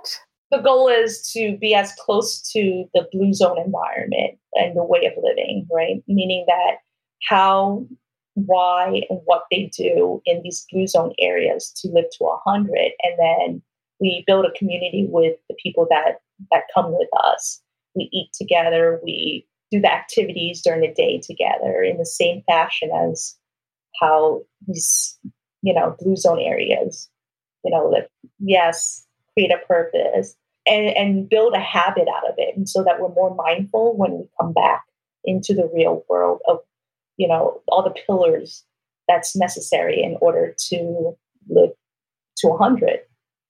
The 0.52 0.58
goal 0.58 0.86
is 0.86 1.26
to 1.32 1.56
be 1.58 1.74
as 1.74 1.92
close 1.98 2.40
to 2.52 2.84
the 2.92 3.08
blue 3.10 3.32
zone 3.32 3.58
environment 3.58 4.38
and 4.54 4.76
the 4.76 4.84
way 4.84 5.06
of 5.06 5.14
living, 5.22 5.66
right? 5.72 6.04
Meaning 6.06 6.44
that 6.46 6.76
how, 7.28 7.86
why, 8.34 9.02
and 9.08 9.20
what 9.24 9.44
they 9.50 9.70
do 9.76 10.20
in 10.26 10.42
these 10.42 10.66
blue 10.70 10.86
zone 10.86 11.14
areas 11.18 11.72
to 11.80 11.88
live 11.88 12.04
to 12.18 12.24
100. 12.24 12.92
And 13.02 13.18
then 13.18 13.62
we 13.98 14.24
build 14.26 14.44
a 14.44 14.52
community 14.52 15.06
with 15.08 15.36
the 15.48 15.56
people 15.62 15.86
that, 15.88 16.20
that 16.50 16.64
come 16.74 16.92
with 16.92 17.08
us. 17.24 17.62
We 17.94 18.10
eat 18.12 18.30
together, 18.34 19.00
we 19.02 19.46
do 19.70 19.80
the 19.80 19.92
activities 19.92 20.60
during 20.60 20.82
the 20.82 20.92
day 20.92 21.18
together 21.18 21.82
in 21.82 21.96
the 21.96 22.04
same 22.04 22.42
fashion 22.46 22.90
as 23.08 23.34
how 24.00 24.42
these, 24.66 25.18
you 25.62 25.72
know, 25.72 25.96
blue 25.98 26.16
zone 26.16 26.40
areas, 26.40 27.08
you 27.64 27.70
know, 27.70 27.88
live. 27.88 28.06
Yes, 28.38 29.06
create 29.34 29.50
a 29.50 29.66
purpose 29.66 30.36
and, 30.66 30.88
and 30.96 31.28
build 31.28 31.54
a 31.54 31.60
habit 31.60 32.06
out 32.08 32.28
of 32.28 32.34
it. 32.38 32.56
And 32.56 32.68
so 32.68 32.82
that 32.84 33.00
we're 33.00 33.08
more 33.08 33.34
mindful 33.34 33.96
when 33.96 34.12
we 34.12 34.28
come 34.40 34.52
back 34.52 34.84
into 35.24 35.54
the 35.54 35.70
real 35.72 36.04
world 36.08 36.40
of, 36.48 36.58
you 37.16 37.28
know, 37.28 37.60
all 37.68 37.82
the 37.82 37.94
pillars 38.06 38.64
that's 39.08 39.36
necessary 39.36 40.02
in 40.02 40.16
order 40.20 40.54
to 40.68 41.16
live 41.48 41.70
to 42.38 42.48
100. 42.48 43.00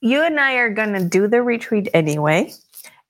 You 0.00 0.22
and 0.22 0.40
I 0.40 0.54
are 0.54 0.70
going 0.70 0.94
to 0.94 1.04
do 1.04 1.28
the 1.28 1.42
retreat 1.42 1.88
anyway. 1.94 2.52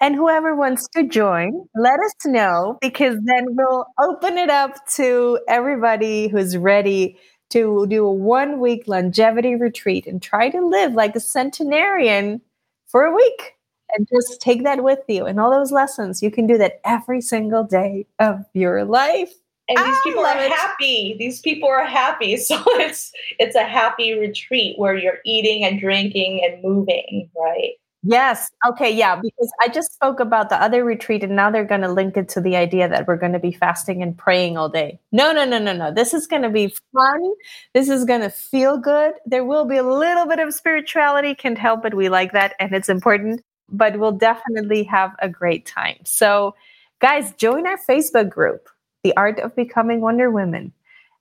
And 0.01 0.17
whoever 0.17 0.55
wants 0.57 0.89
to 0.97 1.05
join, 1.05 1.65
let 1.77 2.01
us 2.01 2.15
know 2.27 2.77
because 2.81 3.17
then 3.23 3.47
we'll 3.51 3.87
open 4.01 4.37
it 4.37 4.51
up 4.51 4.85
to 4.97 5.39
everybody 5.49 6.27
who's 6.27 6.57
ready 6.57 7.17
to 7.51 7.87
do 7.87 8.05
a 8.05 8.13
one 8.13 8.59
week 8.59 8.89
longevity 8.89 9.55
retreat 9.55 10.07
and 10.07 10.21
try 10.21 10.51
to 10.51 10.67
live 10.67 10.95
like 10.95 11.15
a 11.15 11.21
centenarian 11.21 12.41
for 12.89 13.05
a 13.05 13.15
week 13.15 13.55
and 13.97 14.09
just 14.09 14.41
take 14.41 14.65
that 14.65 14.83
with 14.83 15.01
you 15.09 15.27
and 15.27 15.41
all 15.41 15.51
those 15.51 15.73
lessons. 15.73 16.23
You 16.23 16.31
can 16.31 16.47
do 16.47 16.59
that 16.59 16.81
every 16.85 17.21
single 17.21 17.65
day 17.65 18.07
of 18.19 18.45
your 18.55 18.85
life. 18.85 19.33
And 19.69 19.79
these 19.79 19.97
I 19.97 20.01
people 20.05 20.25
are 20.25 20.39
it. 20.39 20.53
happy. 20.53 21.17
These 21.19 21.41
people 21.41 21.69
are 21.69 21.85
happy. 21.85 22.37
So 22.43 22.63
it's 22.81 23.13
it's 23.39 23.55
a 23.55 23.65
happy 23.65 24.19
retreat 24.19 24.79
where 24.79 24.97
you're 24.97 25.19
eating 25.25 25.65
and 25.65 25.79
drinking 25.79 26.43
and 26.45 26.63
moving, 26.63 27.31
right? 27.37 27.73
Yes. 28.05 28.51
Okay. 28.69 28.91
Yeah. 28.91 29.17
Because 29.17 29.53
I 29.63 29.69
just 29.69 29.95
spoke 29.95 30.19
about 30.19 30.49
the 30.49 30.61
other 30.61 30.85
retreat 30.85 31.23
and 31.23 31.37
now 31.37 31.51
they're 31.53 31.65
going 31.65 31.83
to 31.83 31.93
link 31.93 32.17
it 32.17 32.29
to 32.31 32.41
the 32.41 32.57
idea 32.57 32.89
that 32.89 33.07
we're 33.07 33.17
going 33.17 33.33
to 33.33 33.39
be 33.39 33.53
fasting 33.53 34.03
and 34.03 34.19
praying 34.19 34.57
all 34.57 34.69
day. 34.69 34.99
No, 35.13 35.31
no, 35.31 35.45
no, 35.45 35.59
no, 35.61 35.73
no. 35.73 35.93
This 35.93 36.13
is 36.13 36.27
going 36.27 36.43
to 36.43 36.51
be 36.51 36.75
fun. 36.93 37.33
This 37.75 37.89
is 37.89 38.05
going 38.05 38.23
to 38.23 38.31
feel 38.31 38.77
good. 38.77 39.15
There 39.25 39.45
will 39.45 39.67
be 39.67 39.77
a 39.77 39.85
little 39.85 40.27
bit 40.27 40.41
of 40.41 40.53
spirituality. 40.53 41.37
Can't 41.37 41.57
help 41.57 41.85
it. 41.85 41.95
We 41.95 42.09
like 42.09 42.33
that. 42.33 42.55
And 42.59 42.73
it's 42.73 42.89
important 42.89 43.41
but 43.73 43.99
we'll 43.99 44.13
definitely 44.13 44.85
have 44.85 45.13
a 45.21 45.29
great 45.29 45.67
time. 45.67 45.99
So, 46.05 46.55
guys, 47.01 47.33
join 47.33 47.67
our 47.67 47.79
Facebook 47.89 48.31
group, 48.31 48.69
The 49.03 49.17
Art 49.17 49.41
of 49.41 49.57
Becoming 49.57 50.01
Wonder 50.01 50.31
Women, 50.31 50.73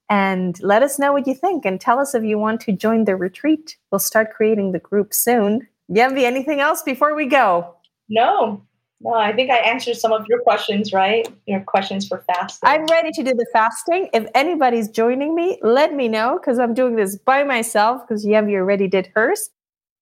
and 0.10 0.62
let 0.62 0.84
us 0.84 1.00
know 1.00 1.14
what 1.14 1.26
you 1.26 1.34
think 1.34 1.66
and 1.66 1.80
tell 1.80 2.00
us 2.00 2.14
if 2.14 2.24
you 2.24 2.38
want 2.38 2.62
to 2.62 2.74
join 2.74 3.06
the 3.06 3.16
retreat. 3.16 3.78
We'll 3.90 4.00
start 4.00 4.34
creating 4.34 4.74
the 4.74 4.80
group 4.80 5.14
soon. 5.14 5.68
Yenvy, 5.90 6.24
anything 6.24 6.60
else 6.60 6.84
before 6.84 7.16
we 7.16 7.26
go? 7.26 7.76
No, 8.10 8.62
no, 9.04 9.14
I 9.14 9.34
think 9.34 9.50
I 9.50 9.58
answered 9.58 9.96
some 9.96 10.12
of 10.12 10.26
your 10.28 10.42
questions, 10.42 10.94
right? 10.94 11.28
Your 11.48 11.62
questions 11.62 12.08
for 12.08 12.24
fasting. 12.28 12.70
I'm 12.70 12.86
ready 12.86 13.12
to 13.14 13.24
do 13.24 13.34
the 13.34 13.48
fasting. 13.52 14.10
If 14.14 14.28
anybody's 14.36 14.90
joining 14.90 15.34
me, 15.34 15.58
let 15.64 15.94
me 15.94 16.08
know 16.08 16.38
because 16.40 16.60
I'm 16.60 16.74
doing 16.74 16.98
this 16.98 17.18
by 17.18 17.44
myself 17.44 18.02
because 18.08 18.26
Yenvy 18.26 18.56
already 18.56 18.88
did 18.88 19.10
hers. 19.16 19.50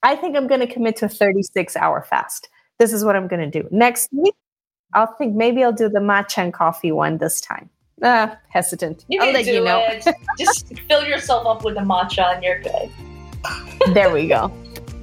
I 0.03 0.15
think 0.15 0.35
I'm 0.35 0.47
going 0.47 0.61
to 0.61 0.67
commit 0.67 0.95
to 0.97 1.05
a 1.05 1.09
36 1.09 1.75
hour 1.75 2.01
fast. 2.01 2.49
This 2.77 2.93
is 2.93 3.03
what 3.03 3.15
I'm 3.15 3.27
going 3.27 3.49
to 3.49 3.61
do. 3.61 3.67
Next 3.71 4.09
week, 4.13 4.35
I'll 4.93 5.13
think 5.17 5.35
maybe 5.35 5.63
I'll 5.63 5.73
do 5.73 5.89
the 5.89 5.99
matcha 5.99 6.39
and 6.39 6.53
coffee 6.53 6.91
one 6.91 7.17
this 7.17 7.41
time. 7.41 7.69
Uh, 8.01 8.33
hesitant. 8.47 9.03
You 9.09 9.21
I'll 9.21 9.33
let 9.33 9.45
you 9.45 9.63
know. 9.63 9.85
It. 9.85 10.07
Just 10.37 10.79
fill 10.89 11.03
yourself 11.03 11.45
up 11.45 11.65
with 11.65 11.75
the 11.75 11.81
matcha 11.81 12.35
and 12.35 12.43
you're 12.43 12.61
good. 12.61 12.89
there 13.93 14.11
we 14.11 14.27
go. 14.27 14.51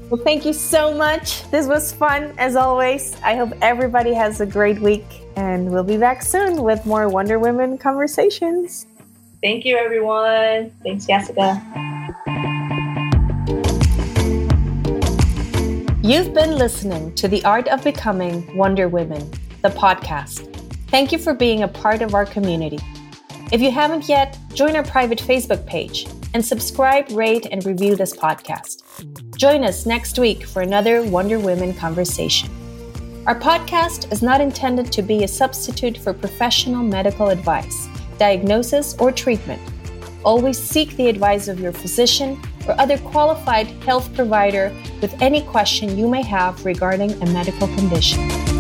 Well, 0.09 0.23
thank 0.23 0.47
you 0.47 0.53
so 0.53 0.95
much. 0.95 1.49
This 1.51 1.67
was 1.67 1.93
fun 1.93 2.33
as 2.39 2.57
always. 2.57 3.21
I 3.23 3.35
hope 3.35 3.51
everybody 3.61 4.15
has 4.15 4.41
a 4.41 4.47
great 4.47 4.79
week, 4.79 5.05
and 5.35 5.71
we'll 5.71 5.83
be 5.83 5.97
back 5.97 6.23
soon 6.23 6.63
with 6.63 6.87
more 6.87 7.09
Wonder 7.09 7.41
Women 7.41 7.77
conversations. 7.77 8.87
Thank 9.43 9.65
you, 9.65 9.77
everyone. 9.77 10.71
Thanks, 10.85 11.09
Yessica. 11.09 11.61
You've 16.07 16.33
been 16.33 16.55
listening 16.55 17.13
to 17.17 17.27
The 17.27 17.45
Art 17.45 17.67
of 17.67 17.83
Becoming 17.83 18.57
Wonder 18.57 18.87
Women, 18.87 19.29
the 19.63 19.71
podcast. 19.71 20.55
Thank 20.87 21.11
you 21.11 21.19
for 21.19 21.35
being 21.35 21.65
a 21.65 21.69
part 21.69 22.01
of 22.01 22.15
our 22.15 22.25
community. 22.25 22.79
If 23.51 23.61
you 23.61 23.73
haven't 23.73 24.09
yet, 24.09 24.39
join 24.55 24.77
our 24.77 24.85
private 24.85 25.19
Facebook 25.19 25.67
page 25.67 26.07
and 26.33 26.45
subscribe, 26.45 27.11
rate, 27.11 27.49
and 27.51 27.67
review 27.67 27.97
this 27.97 28.17
podcast. 28.17 28.85
Join 29.37 29.65
us 29.65 29.85
next 29.85 30.17
week 30.17 30.45
for 30.45 30.63
another 30.63 31.03
Wonder 31.03 31.41
Women 31.41 31.75
conversation. 31.75 32.51
Our 33.27 33.37
podcast 33.37 34.13
is 34.13 34.23
not 34.23 34.41
intended 34.41 34.93
to 34.93 35.03
be 35.03 35.25
a 35.25 35.29
substitute 35.29 35.99
for 35.99 36.13
professional 36.13 36.85
medical 36.85 37.31
advice, 37.31 37.89
diagnosis, 38.17 38.95
or 39.01 39.11
treatment. 39.11 39.61
Always 40.25 40.57
seek 40.57 40.97
the 40.97 41.09
advice 41.09 41.49
of 41.49 41.59
your 41.59 41.73
physician 41.73 42.41
or 42.69 42.79
other 42.81 42.99
qualified 42.99 43.67
health 43.85 44.13
provider 44.15 44.75
with 45.01 45.21
any 45.23 45.43
question 45.43 45.97
you 45.97 46.09
may 46.09 46.23
have 46.23 46.65
regarding 46.65 47.13
a 47.23 47.27
medical 47.27 47.69
condition. 47.69 48.56